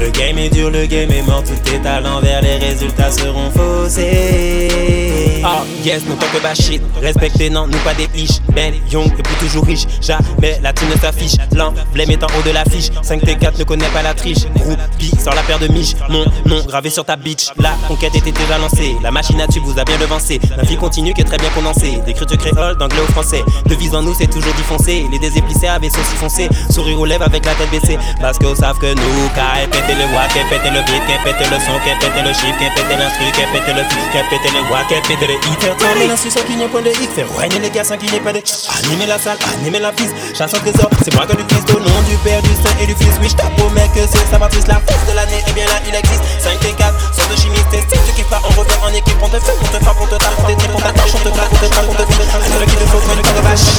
Le 0.00 0.10
game 0.10 0.38
est 0.38 0.50
dur, 0.50 0.70
le 0.70 0.86
game 0.86 1.10
est 1.10 1.22
mort, 1.22 1.42
tout 1.44 1.74
est 1.74 1.86
à 1.86 2.00
l'envers, 2.00 2.42
les 2.42 2.56
résultats 2.56 3.10
seront 3.10 3.50
faussés. 3.50 5.17
Ah, 5.44 5.62
yes, 5.84 6.02
nous 6.06 6.16
talk 6.16 6.34
about 6.34 6.56
shit. 6.56 6.82
Respectez, 7.00 7.50
non, 7.50 7.66
nous 7.66 7.78
pas 7.78 7.94
des 7.94 8.08
piches. 8.08 8.40
Ben, 8.54 8.74
young 8.90 9.12
et 9.18 9.22
pour 9.22 9.36
toujours 9.38 9.64
riche. 9.64 9.84
Jamais 10.00 10.58
la 10.62 10.72
thune 10.72 10.88
ne 10.88 10.96
s'affiche. 10.96 11.36
L'emblème 11.54 12.10
est 12.10 12.22
en 12.22 12.26
haut 12.26 12.42
de 12.44 12.50
l'affiche. 12.50 12.90
5T4 13.02 13.58
ne 13.58 13.64
connaît 13.64 13.88
pas 13.88 14.02
la 14.02 14.14
triche. 14.14 14.46
Groupie 14.56 15.12
sort 15.22 15.34
la 15.34 15.42
paire 15.42 15.58
de 15.58 15.68
miches. 15.68 15.94
Mon 16.08 16.24
nom 16.46 16.62
gravé 16.66 16.90
sur 16.90 17.04
ta 17.04 17.16
bitch. 17.16 17.50
La 17.58 17.76
conquête 17.86 18.14
était 18.16 18.32
déjà 18.32 18.58
lancée. 18.58 18.96
La 19.02 19.10
machine 19.10 19.40
à 19.40 19.46
tube 19.46 19.62
vous 19.64 19.78
a 19.78 19.84
bien 19.84 19.98
devancé. 19.98 20.40
La 20.56 20.62
vie 20.64 20.76
continue 20.76 21.14
qui 21.14 21.20
est 21.20 21.24
très 21.24 21.38
bien 21.38 21.50
condensée. 21.50 22.00
D'écriture 22.04 22.38
créole, 22.38 22.76
d'anglais 22.76 23.02
au 23.02 23.12
français. 23.12 23.42
Devise 23.66 23.94
en 23.94 24.02
nous, 24.02 24.14
c'est 24.14 24.30
toujours 24.30 24.54
défoncé. 24.54 25.06
Les 25.12 25.18
déséplissés 25.18 25.68
avaient 25.68 25.90
sauce 25.90 26.14
foncé. 26.16 26.48
Sourire 26.70 26.98
aux 27.00 27.06
lèvres 27.06 27.24
avec 27.24 27.44
la 27.44 27.54
tête 27.54 27.70
baissée. 27.70 27.98
Parce 28.20 28.38
qu'ils 28.38 28.56
savent 28.56 28.78
que 28.78 28.92
nous, 28.94 29.28
qu'à 29.34 29.66
péter 29.70 29.94
le 29.94 30.14
watt, 30.14 30.32
qu'à 30.32 30.44
péter 30.50 30.70
le 30.70 30.80
beat, 30.82 31.02
qu'à 31.06 31.22
péter 31.22 31.48
le 31.50 31.58
son, 31.60 31.78
qu'à 31.84 31.94
péter 32.00 32.22
le 32.22 32.32
chiffre, 32.32 32.58
qu'à 32.58 32.70
péter 32.70 32.96
l'instru, 32.96 33.24
qu'à 33.32 33.46
péter 33.52 33.72
le 33.72 33.84
fil, 33.88 34.02
qu'à 34.12 34.22
péter 34.30 34.50
le 34.54 34.62
watt, 34.72 34.88
le 35.28 35.34
hit. 35.34 35.60
Faire 35.60 35.76
tourner 35.76 36.06
l'instru 36.08 36.30
sans 36.30 36.42
qu'il 36.42 36.56
n'y 36.56 36.64
ait 36.64 36.68
point 36.68 36.82
de. 36.82 36.90
Faire 36.90 37.28
les 37.60 37.70
qu'il 37.70 38.10
n'y 38.10 38.16
ait 38.16 38.20
pas 38.20 38.32
de 38.32 38.40
Animer 38.84 39.06
la 39.06 39.18
salle, 39.18 39.38
animer 39.60 39.78
la 39.78 39.92
piste. 39.92 40.14
Chasse 40.36 40.54
au 40.54 40.58
trésor, 40.58 40.88
c'est 41.04 41.14
moi 41.14 41.26
que 41.26 41.36
du 41.36 41.44
Christ 41.44 41.70
au 41.70 41.80
nom 41.80 42.02
du 42.08 42.16
Père, 42.24 42.40
du 42.42 42.54
Saint 42.54 42.74
et 42.80 42.86
du 42.86 42.94
Fils. 42.94 43.14
Oui, 43.20 43.28
je 43.28 43.36
promets 43.36 43.88
que 43.94 44.00
c'est 44.00 44.26
sa 44.30 44.38
matrice, 44.38 44.66
la 44.66 44.80
fête 44.80 45.06
de 45.08 45.14
l'année. 45.14 45.42
Et 45.46 45.52
bien 45.52 45.66
là, 45.66 45.80
il 45.86 45.94
existe 45.94 46.24
5 46.40 46.58
T4, 46.58 46.92
sont 47.12 47.28
de 47.30 47.36
chimiste. 47.36 47.68
Si 47.72 47.98
tu 48.06 48.12
kiffes 48.16 48.30
pas, 48.30 48.40
on 48.44 48.52
revient 48.58 48.80
en 48.82 48.88
équipe. 48.88 49.16
On 49.22 49.28
te 49.28 49.38
fait, 49.38 49.54
on 49.60 49.66
te 49.66 49.84
frappe, 49.84 49.98
on 50.00 50.06
te 50.06 50.16
tape, 50.16 50.34
on 50.38 50.46
te 50.46 50.52
tripe, 50.58 50.70
on 50.74 50.80
t'attache, 50.80 51.14
on 51.14 51.18
te 51.18 51.28
claque, 51.28 51.52
on 51.52 51.56
te 51.56 51.66
traque, 51.66 51.88
on 51.88 51.94
te 51.94 52.02
vide. 52.02 52.22
Un 52.34 52.40
seul 52.58 52.66
qui 52.66 52.76
te 52.76 52.82
une 52.82 53.22
cover 53.22 53.42
bash. 53.42 53.78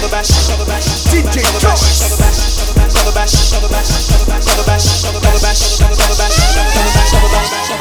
DJ 0.00 1.42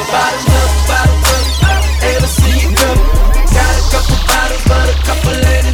Bottoms 0.09 0.45
up, 0.49 0.71
bottoms 0.87 1.27
up, 1.63 2.03
able 2.03 2.21
to 2.21 2.27
see 2.27 2.67
you 2.67 2.75
come. 2.75 2.97
Got 3.53 3.77
a 3.77 3.83
couple 3.91 4.17
bottles, 4.27 4.63
but 4.67 4.89
a 4.89 4.95
couple 5.05 5.33
ladies. 5.33 5.68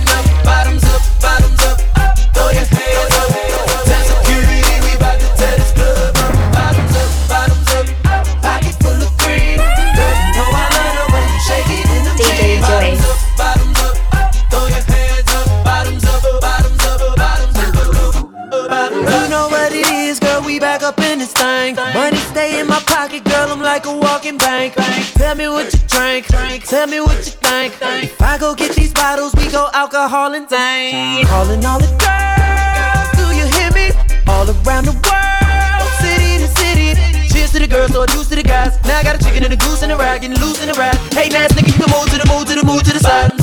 Fucking 24.15 24.37
bank. 24.37 24.73
Tell 25.13 25.35
me 25.35 25.47
what 25.47 25.71
you 25.73 25.79
drink. 25.87 26.27
Tell 26.65 26.87
me 26.87 26.99
what 26.99 27.17
you 27.25 27.31
think. 27.31 27.73
If 27.81 28.21
I 28.21 28.37
go 28.37 28.55
get 28.55 28.75
these 28.75 28.93
bottles, 28.93 29.33
we 29.35 29.49
go 29.51 29.69
alcohol 29.73 30.33
and 30.33 30.47
dang. 30.47 31.25
Calling 31.25 31.63
all 31.65 31.79
the 31.79 31.91
girls, 32.01 33.09
do 33.19 33.25
you 33.37 33.45
hear 33.57 33.71
me? 33.71 33.91
All 34.27 34.45
around 34.49 34.85
the 34.85 34.95
world, 35.05 35.89
city 36.01 36.41
to 36.41 36.47
city. 36.57 36.95
Cheers 37.31 37.51
to 37.51 37.59
the 37.59 37.67
girls, 37.67 37.91
so 37.91 38.05
juice 38.07 38.29
to 38.29 38.35
the 38.35 38.43
guys. 38.43 38.81
Now 38.85 38.99
I 38.99 39.03
got 39.03 39.15
a 39.21 39.23
chicken 39.23 39.43
and 39.43 39.53
a 39.53 39.57
goose 39.57 39.83
and 39.83 39.91
a 39.91 39.97
rag 39.97 40.23
and 40.23 40.39
loose 40.41 40.61
in 40.61 40.69
the 40.69 40.73
rag. 40.73 40.95
Hey, 41.13 41.29
nice 41.29 41.51
nigga, 41.53 41.67
you 41.67 41.73
can 41.73 41.91
move 41.93 42.09
to 42.09 42.17
the 42.17 42.27
move 42.27 42.47
to 42.47 42.55
the 42.55 42.65
move 42.65 42.83
to 42.83 42.93
the 42.93 42.99
side. 42.99 43.34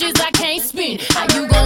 I 0.00 0.30
can't 0.30 0.62
spin. 0.62 0.98
How 1.10 1.26
you 1.34 1.48
gon' 1.48 1.57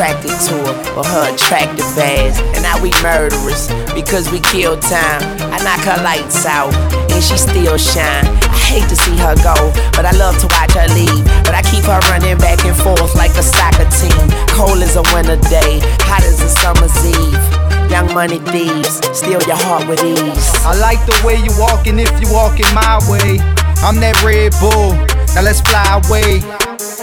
attracted 0.00 0.32
to 0.48 0.56
her 0.64 0.84
for 0.96 1.04
her 1.04 1.34
attractive 1.34 1.84
ass. 2.00 2.40
And 2.56 2.62
now 2.64 2.80
we 2.80 2.88
murderers 3.04 3.68
because 3.92 4.32
we 4.32 4.40
kill 4.40 4.80
time. 4.80 5.20
I 5.52 5.60
knock 5.60 5.84
her 5.84 6.00
lights 6.02 6.46
out 6.46 6.72
and 7.12 7.20
she 7.22 7.36
still 7.36 7.76
shine. 7.76 8.24
I 8.24 8.56
hate 8.80 8.88
to 8.88 8.96
see 8.96 9.12
her 9.20 9.36
go, 9.44 9.52
but 9.92 10.08
I 10.08 10.12
love 10.16 10.40
to 10.40 10.48
watch 10.56 10.72
her 10.72 10.88
leave. 10.96 11.20
But 11.44 11.52
I 11.52 11.60
keep 11.68 11.84
her 11.84 12.00
running 12.08 12.38
back 12.40 12.64
and 12.64 12.72
forth 12.80 13.14
like 13.14 13.36
a 13.36 13.44
soccer 13.44 13.84
team. 14.00 14.24
Cold 14.56 14.80
as 14.80 14.96
a 14.96 15.04
winter 15.12 15.36
day, 15.52 15.84
hot 16.08 16.24
as 16.24 16.40
a 16.40 16.48
summer's 16.48 16.96
eve. 17.04 17.44
Young 17.92 18.08
money 18.14 18.40
thieves, 18.56 19.04
steal 19.12 19.42
your 19.44 19.60
heart 19.68 19.84
with 19.86 20.00
ease. 20.00 20.48
I 20.64 20.80
like 20.80 21.04
the 21.04 21.16
way 21.28 21.36
you 21.36 21.52
walking 21.60 21.98
if 21.98 22.08
you 22.24 22.32
walking 22.32 22.72
my 22.72 22.96
way. 23.04 23.36
I'm 23.84 24.00
that 24.00 24.16
Red 24.24 24.56
Bull. 24.64 24.96
Now 25.36 25.44
let's 25.44 25.60
fly 25.60 26.00
away. 26.00 26.40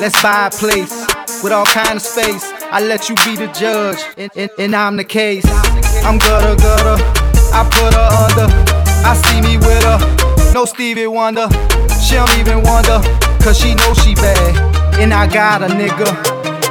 Let's 0.01 0.17
buy 0.23 0.47
a 0.47 0.49
place 0.49 1.05
with 1.43 1.53
all 1.53 1.65
kind 1.65 1.97
of 1.97 2.01
space. 2.01 2.57
I 2.70 2.82
let 2.82 3.07
you 3.07 3.15
be 3.24 3.38
the 3.38 3.47
judge, 3.57 3.97
and, 4.18 4.30
and, 4.36 4.49
and 4.59 4.76
I'm 4.76 4.97
the 4.97 5.03
case. 5.05 5.45
I'm 6.03 6.18
gutter 6.20 6.55
gutter. 6.59 7.01
I 7.55 7.63
put 7.63 7.93
her 7.95 8.09
under. 8.28 8.47
I 9.07 9.15
see 9.15 9.39
me 9.39 9.55
with 9.55 9.84
her. 9.88 10.53
No 10.53 10.65
Stevie 10.65 11.07
Wonder. 11.07 11.47
She 12.03 12.15
don't 12.15 12.38
even 12.38 12.63
wonder, 12.63 12.99
cause 13.39 13.57
she 13.57 13.74
know 13.74 13.93
she 13.93 14.15
bad. 14.15 14.99
And 14.99 15.13
I 15.13 15.28
got 15.28 15.63
a 15.63 15.68
nigga. 15.68 16.11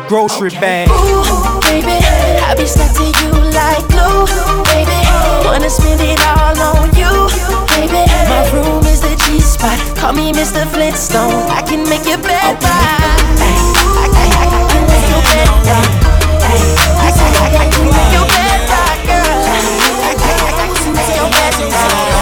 Grocery 0.07 0.51
bag. 0.51 0.89
Ooh, 0.91 1.61
baby, 1.65 1.97
I 2.45 2.55
be 2.57 2.67
stuck 2.67 2.93
to 2.93 3.07
you 3.09 3.33
like 3.57 3.81
glue, 3.89 4.29
baby. 4.69 5.01
Wanna 5.49 5.71
spend 5.71 6.01
it 6.05 6.21
all 6.29 6.61
on 6.77 6.93
you, 6.93 7.09
baby. 7.73 8.05
My 8.29 8.45
room 8.53 8.85
is 8.85 9.01
the 9.01 9.17
G 9.25 9.41
spot. 9.41 9.79
Call 9.97 10.13
me 10.13 10.33
Mr. 10.33 10.67
Flintstone. 10.69 11.49
I 11.51 11.63
can 11.63 11.89
make 11.89 12.05
your 12.05 12.19
bed 12.19 12.63
rock. 12.63 13.36
Rock, 15.35 15.65
girl. 15.65 15.87
I 16.99 17.69
can 17.71 17.87
make 20.93 21.17
your 21.17 21.31
bed 21.31 22.16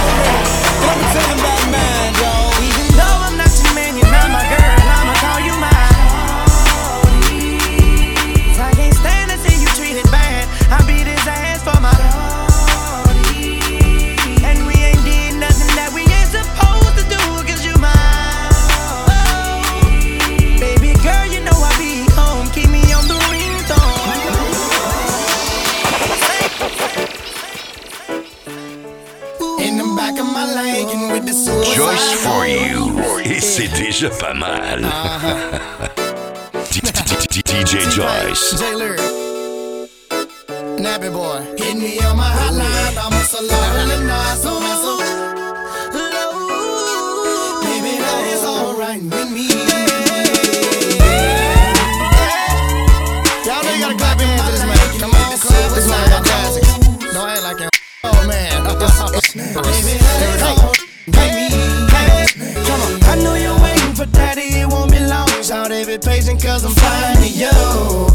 patient 66.04 66.42
cause 66.42 66.64
I'm 66.64 66.72
fine 66.72 67.16
to 67.16 67.28
you 67.28 68.13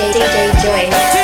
DJ, 0.00 0.16
DJ 0.16 0.62
Joy. 0.62 1.19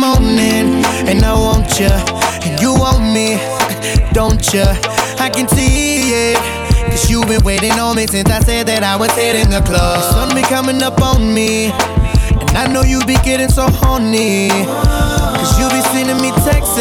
morning, 0.00 0.80
and 1.04 1.22
I 1.22 1.34
want 1.34 1.78
you, 1.78 1.92
and 2.48 2.58
you 2.58 2.72
want 2.72 3.04
me, 3.04 3.36
don't 4.16 4.40
you? 4.54 4.64
I 5.20 5.28
can 5.28 5.46
see 5.46 6.32
it. 6.32 6.36
Cause 6.88 7.10
you've 7.10 7.28
been 7.28 7.44
waiting 7.44 7.72
on 7.72 7.96
me 7.96 8.06
since 8.06 8.30
I 8.30 8.40
said 8.40 8.66
that 8.68 8.82
I 8.82 8.96
was 8.96 9.12
hitting 9.12 9.50
the 9.50 9.60
club. 9.60 10.00
The 10.00 10.10
sun 10.10 10.34
be 10.34 10.42
coming 10.42 10.82
up 10.82 11.02
on 11.02 11.34
me. 11.34 11.70
And 12.48 12.56
I 12.56 12.66
know 12.66 12.82
you 12.82 13.04
be 13.04 13.14
getting 13.22 13.50
so 13.50 13.68
horny. 13.68 14.48
Cause 14.48 15.60
you 15.60 15.68
be 15.68 15.82
sending 15.92 16.16
me 16.16 16.32
texts. 16.48 16.80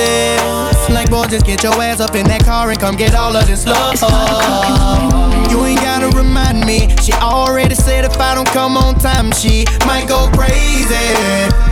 Like, 0.89 1.11
boy, 1.11 1.28
just 1.28 1.45
get 1.45 1.61
your 1.61 1.74
ass 1.74 1.99
up 1.99 2.15
in 2.15 2.26
that 2.28 2.45
car 2.45 2.70
and 2.72 2.80
come 2.80 2.95
get 2.95 3.13
all 3.15 3.36
of 3.36 3.45
this 3.45 3.65
love. 3.67 5.39
You 5.50 5.66
ain't 5.66 5.82
gotta 5.82 6.10
remind 6.16 6.66
me. 6.66 6.89
She 7.02 7.14
already 7.14 7.76
said 7.76 8.06
if 8.06 8.20
I 8.20 8.36
don't 8.36 8.47
come 8.50 8.78
on 8.78 8.95
time, 9.00 9.32
she 9.32 9.66
might 9.86 10.08
go 10.08 10.30
crazy. 10.34 10.95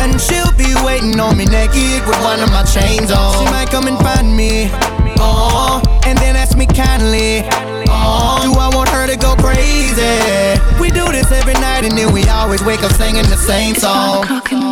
And 0.02 0.20
she'll 0.20 0.54
be 0.58 0.74
waiting 0.86 1.20
on 1.20 1.38
me 1.38 1.46
naked 1.46 2.06
with 2.08 2.20
one 2.22 2.40
of 2.40 2.50
my 2.50 2.64
chains 2.64 3.12
on. 3.12 3.34
She 3.38 3.46
might 3.52 3.70
come 3.70 3.88
and 3.88 3.98
find 4.00 4.36
me. 4.36 4.70
Oh, 5.20 5.82
and 6.06 6.18
then 6.20 6.36
ask 6.36 6.58
me 6.58 6.66
kindly. 6.66 7.44
Oh, 7.90 8.40
do 8.44 8.52
I 8.60 8.70
want 8.74 8.90
her 8.90 9.08
to 9.08 9.18
go 9.18 9.36
crazy? 9.36 10.60
We 10.80 10.90
do 10.92 11.06
this 11.12 11.32
every 11.32 11.54
night 11.56 11.84
and 11.86 11.98
then 11.98 12.14
we 12.14 12.28
always 12.30 12.64
wake 12.64 12.84
up 12.84 12.92
singing 12.94 13.24
the 13.24 13.38
same 13.38 13.76
song. 13.76 14.24
It's 14.24 14.28
five 14.30 14.42
o'clock 14.42 14.52
in 14.52 14.60
the 14.60 14.67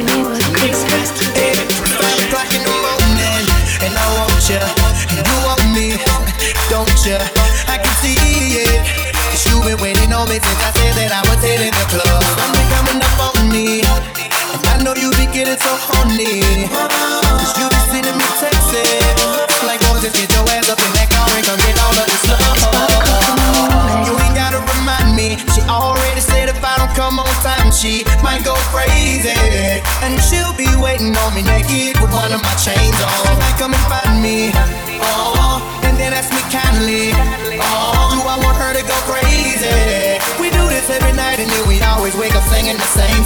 You. 0.00 0.29
it 31.70 31.94
with 32.00 32.12
one 32.12 32.32
of 32.32 32.42
my 32.42 32.54
chains 32.58 32.96
oh. 32.98 33.30
on. 33.30 33.38
Come 33.60 33.76
and 33.76 33.86
find 33.92 34.22
me, 34.24 34.48
oh, 35.04 35.36
oh, 35.36 35.80
and 35.84 35.92
then 36.00 36.16
ask 36.16 36.32
me 36.32 36.40
kindly, 36.48 37.12
oh, 37.60 38.08
do 38.16 38.24
I 38.24 38.40
want 38.40 38.56
her 38.56 38.72
to 38.72 38.80
go 38.80 38.96
crazy? 39.04 40.16
We 40.40 40.48
do 40.48 40.64
this 40.72 40.88
every 40.88 41.12
night 41.12 41.38
and 41.38 41.50
then 41.50 41.68
we 41.68 41.76
always 41.84 42.16
wake 42.16 42.34
up 42.34 42.44
singing 42.48 42.80
the 42.80 42.88
same 42.88 43.20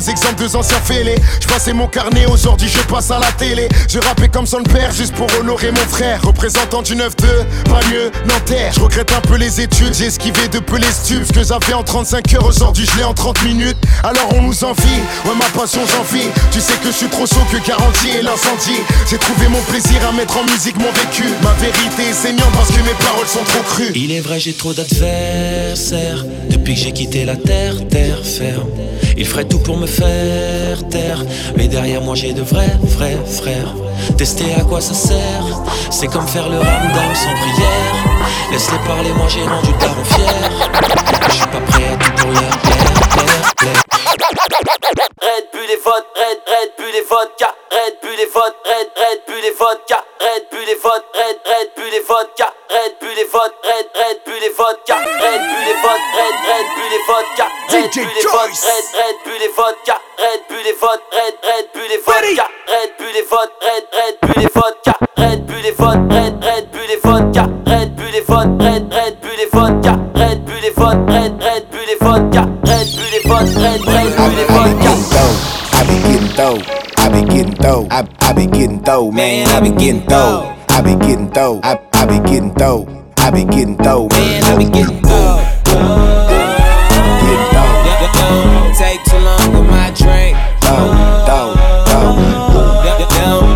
nos 0.00 0.08
exemples 0.08 0.50
de 0.50 0.56
anciens 0.56 0.80
fêlés. 0.80 1.20
Passais 1.60 1.74
mon 1.74 1.88
carnet, 1.88 2.24
aujourd'hui 2.24 2.70
je 2.74 2.80
passe 2.90 3.10
à 3.10 3.18
la 3.18 3.30
télé. 3.32 3.68
Je 3.86 3.98
rappais 3.98 4.28
comme 4.28 4.46
son 4.46 4.62
père 4.62 4.90
juste 4.92 5.12
pour 5.14 5.26
honorer 5.38 5.70
mon 5.70 5.86
frère. 5.90 6.22
Représentant 6.22 6.80
du 6.80 6.94
9-2, 6.94 7.10
pas 7.68 7.80
mieux, 7.90 8.10
Nanterre. 8.26 8.72
Je 8.74 8.80
regrette 8.80 9.12
un 9.12 9.20
peu 9.20 9.36
les 9.36 9.60
études, 9.60 9.92
j'ai 9.92 10.06
esquivé 10.06 10.48
de 10.48 10.58
peu 10.58 10.78
les 10.78 10.90
stupes. 10.90 11.26
Ce 11.26 11.32
que 11.34 11.44
j'avais 11.44 11.74
en 11.74 11.82
35 11.82 12.32
heures, 12.32 12.46
aujourd'hui 12.46 12.86
je 12.90 12.96
l'ai 12.96 13.04
en 13.04 13.12
30 13.12 13.44
minutes. 13.44 13.76
Alors 14.02 14.30
on 14.36 14.40
nous 14.40 14.64
envie, 14.64 15.00
ouais 15.26 15.34
ma 15.38 15.44
passion 15.60 15.82
j'en 15.86 16.02
vis. 16.04 16.28
Tu 16.50 16.60
sais 16.62 16.78
que 16.82 16.86
je 16.86 16.96
suis 16.96 17.08
trop 17.08 17.26
chaud 17.26 17.44
que 17.52 17.58
garantie 17.68 18.08
et 18.18 18.22
l'incendie. 18.22 18.80
J'ai 19.10 19.18
trouvé 19.18 19.48
mon 19.48 19.60
plaisir 19.60 20.00
à 20.08 20.12
mettre 20.12 20.38
en 20.38 20.44
musique 20.44 20.78
mon 20.78 20.90
vécu. 20.92 21.24
Ma 21.42 21.52
vérité 21.60 22.04
c'est 22.14 22.28
saignante 22.28 22.52
parce 22.54 22.70
que 22.70 22.80
mes 22.80 22.96
paroles 23.04 23.28
sont 23.28 23.44
trop 23.44 23.62
crues. 23.64 23.92
Il 23.94 24.12
est 24.12 24.20
vrai, 24.20 24.40
j'ai 24.40 24.54
trop 24.54 24.72
d'adversaires. 24.72 26.24
Depuis 26.48 26.72
que 26.72 26.80
j'ai 26.80 26.92
quitté 26.92 27.26
la 27.26 27.36
terre, 27.36 27.74
terre 27.90 28.24
ferme. 28.24 28.70
Ils 29.20 29.26
feraient 29.26 29.44
tout 29.44 29.58
pour 29.58 29.76
me 29.76 29.86
faire 29.86 30.88
taire. 30.88 31.22
Mais 31.56 31.68
derrière 31.68 32.00
moi, 32.02 32.14
j'ai 32.14 32.32
de 32.32 32.42
vrais, 32.42 32.76
vrais 32.82 33.18
frères. 33.26 33.74
Tester 34.16 34.54
à 34.58 34.64
quoi 34.64 34.80
ça 34.80 34.94
sert? 34.94 35.44
C'est 35.90 36.06
comme 36.06 36.26
faire 36.26 36.48
le 36.48 36.58
ramdam 36.58 37.14
sans 37.14 37.34
prière. 37.42 37.94
Laisse-les 38.52 38.78
parler, 38.86 39.10
moi 39.16 39.26
j'ai 39.28 39.42
rendu 39.42 39.70
daron 39.80 40.04
fier. 40.04 40.50
Je 41.28 41.34
suis 41.34 41.46
pas 41.46 41.60
prêt 41.60 41.84
à 41.92 41.96
tout 41.96 42.12
pour. 42.16 42.89
Red 45.20 45.44
Bull 45.52 45.70
et 45.70 45.76
votes, 45.76 46.06
Red, 46.16 46.38
Red 46.46 46.70
Bull 46.78 46.94
et 46.96 47.02
vodka, 47.08 47.54
Red 47.70 47.94
Bull 48.00 48.20
et 48.20 48.26
votes, 48.32 48.56
Red, 48.64 48.88
Red 48.96 49.20
Bull 49.28 49.44
et 49.44 49.52
vodka, 49.52 50.04
Red 50.20 50.44
Bull 50.50 50.68
et 50.68 50.74
votes, 50.80 51.04
Red, 51.14 51.36
Red 51.44 51.68
Bull 51.76 51.94
et 51.94 52.00
vodka, 52.00 52.54
Red 52.70 52.92
Bull 53.00 53.18
et 53.18 53.24
votes, 53.28 53.54
Red, 53.62 53.86
Red 53.94 54.18
Bull 54.24 54.42
et 54.42 54.52
vodka, 54.56 54.96
Red 54.96 55.40
Bull 55.40 55.68
et 55.68 55.76
votes, 55.82 56.00
Red, 56.16 56.36
Red 56.48 56.66
Bull 56.76 56.92
et 56.92 57.04
vodka, 57.06 57.46
Red 57.68 57.90
Bull 57.92 58.08
et 58.08 58.26
votes, 58.26 58.64
Red, 58.64 58.86
Red 58.96 59.16
Bull 59.24 59.42
et 59.42 59.52
vodka, 59.52 60.00
Red 60.18 60.40
Bull 60.48 60.66
et 60.66 60.76
votes, 60.80 61.04
Red, 61.12 61.34
Red 61.44 61.68
Bull 61.74 61.92
et 61.92 62.00
vodka, 62.00 62.48
Red 62.68 62.90
Bull 62.98 63.16
et 63.16 63.22
votes, 63.22 63.52
Red, 63.60 63.84
Red 63.92 64.22
Bull 64.26 64.44
et 64.44 64.54
vodka, 64.54 64.94
Red 65.18 65.46
Bull 65.46 65.66
et 65.66 65.70
votes, 65.72 65.98
Red, 66.10 66.34
Red 66.42 66.70
Bull 66.70 66.90
et 66.90 66.96
vodka, 66.96 67.42
Red 67.42 67.50
Bull 67.60 67.80
et 67.80 67.89
votes, 68.30 68.64
Red, 68.64 68.92
Red 68.94 69.20
Bull 69.20 69.40
et 69.42 69.50
vodka, 69.52 69.98
Red 70.14 70.44
Bull 70.44 70.64
et 70.64 70.74
votes, 70.76 71.02
Red, 71.08 71.32
Red 71.42 71.64
Bull 71.70 71.90
et 71.90 71.98
vodka, 72.00 72.42
Red 72.64 72.86
Bull 72.94 73.14
et 73.18 73.28
votes, 73.28 73.54
Red, 73.56 73.80
Red 73.86 74.10
Bull 74.16 74.38
et 74.38 74.46
vodka. 74.48 74.92
I 75.72 75.82
be 75.84 75.96
getting 76.06 76.36
dough. 76.36 76.58
I 76.96 77.08
be 77.08 77.22
getting 77.24 77.54
dough. 77.54 77.88
I, 77.90 78.06
I 78.20 78.32
be 78.32 78.46
getting 78.46 78.80
dough, 78.82 79.10
man. 79.10 79.48
I 79.48 79.60
be 79.60 79.70
getting 79.70 80.06
dough. 80.06 80.56
I 80.68 80.80
be 80.80 80.94
getting 80.94 81.30
dough. 81.30 81.60
I, 81.64 81.80
I 81.94 82.06
be 82.06 82.18
getting 82.30 82.54
dough. 82.54 82.86
I 83.18 83.30
be 83.30 83.44
getting 83.44 83.76
dough, 83.76 84.08
man. 84.12 84.44
I 84.44 84.56
be 84.58 84.64
getting 84.64 85.02
dough. 85.02 85.42
Getting 85.64 87.46
dough. 87.52 87.74
Don't 88.54 88.76
take 88.76 89.02
too 89.04 89.18
long 89.18 89.52
with 89.52 89.68
my 89.70 89.90
drink. 89.96 90.36
Dough, 90.60 90.94
dough, 91.26 91.54
dough. 91.86 92.14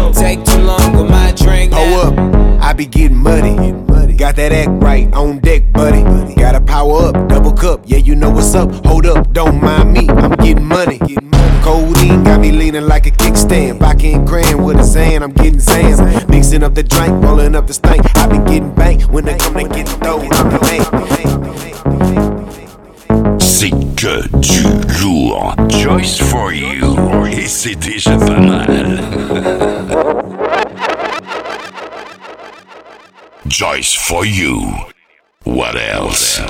Don't 0.03 0.15
take 0.15 0.45
too 0.45 0.63
long 0.63 0.97
with 0.97 1.11
my 1.11 1.33
drink. 1.33 1.73
Hold 1.73 2.19
up, 2.19 2.63
I 2.63 2.73
be 2.73 2.87
getting 2.87 3.17
muddy. 3.17 3.94
Got 4.25 4.37
that 4.37 4.53
act 4.53 4.71
right 4.83 5.13
on 5.13 5.39
deck, 5.41 5.71
buddy. 5.75 6.03
Gotta 6.35 6.59
power 6.59 7.09
up, 7.09 7.29
double 7.29 7.53
cup. 7.53 7.83
Yeah, 7.85 7.99
you 7.99 8.15
know 8.15 8.31
what's 8.31 8.55
up. 8.55 8.73
Hold 8.87 9.05
up, 9.05 9.31
don't 9.35 9.63
mind 9.63 9.93
me. 9.93 10.09
I'm 10.09 10.31
getting 10.37 10.65
money. 10.65 10.99
Codeine 11.63 12.25
got 12.25 12.41
me 12.41 12.51
leaning 12.51 12.87
like 12.87 13.07
a 13.07 13.11
kickstand. 13.11 13.81
Backing 13.81 14.25
grand 14.25 14.65
with 14.65 14.79
a 14.79 14.83
Zan, 14.83 15.23
I'm 15.23 15.33
getting 15.33 15.59
Zans. 15.61 16.27
Mixing 16.31 16.63
up 16.63 16.75
the 16.75 16.83
drink, 16.83 17.23
rolling 17.23 17.55
up 17.55 17.67
the 17.67 17.75
stank. 17.75 18.01
I 18.17 18.27
been 18.27 18.47
getting 18.47 18.75
banked 18.75 19.11
when 19.11 19.27
they 19.27 19.37
come 19.37 19.59
to 19.59 19.69
get 19.69 19.85
dough. 20.01 20.23
I'm 20.23 20.49
the 20.49 20.59
man. 20.63 20.85
C'est 23.39 23.73
que 23.95 24.27
du 24.41 24.63
lourd. 25.03 25.55
Joyce 25.69 26.17
for 26.17 26.51
you. 26.51 26.97
Et 27.27 27.47
c'est 27.47 27.75
déjà 27.75 28.17
pas 28.17 28.41
mal. 28.41 30.21
Joyce 33.47 33.93
for 33.93 34.25
you. 34.25 34.73
What 35.45 35.77
else? 35.77 36.41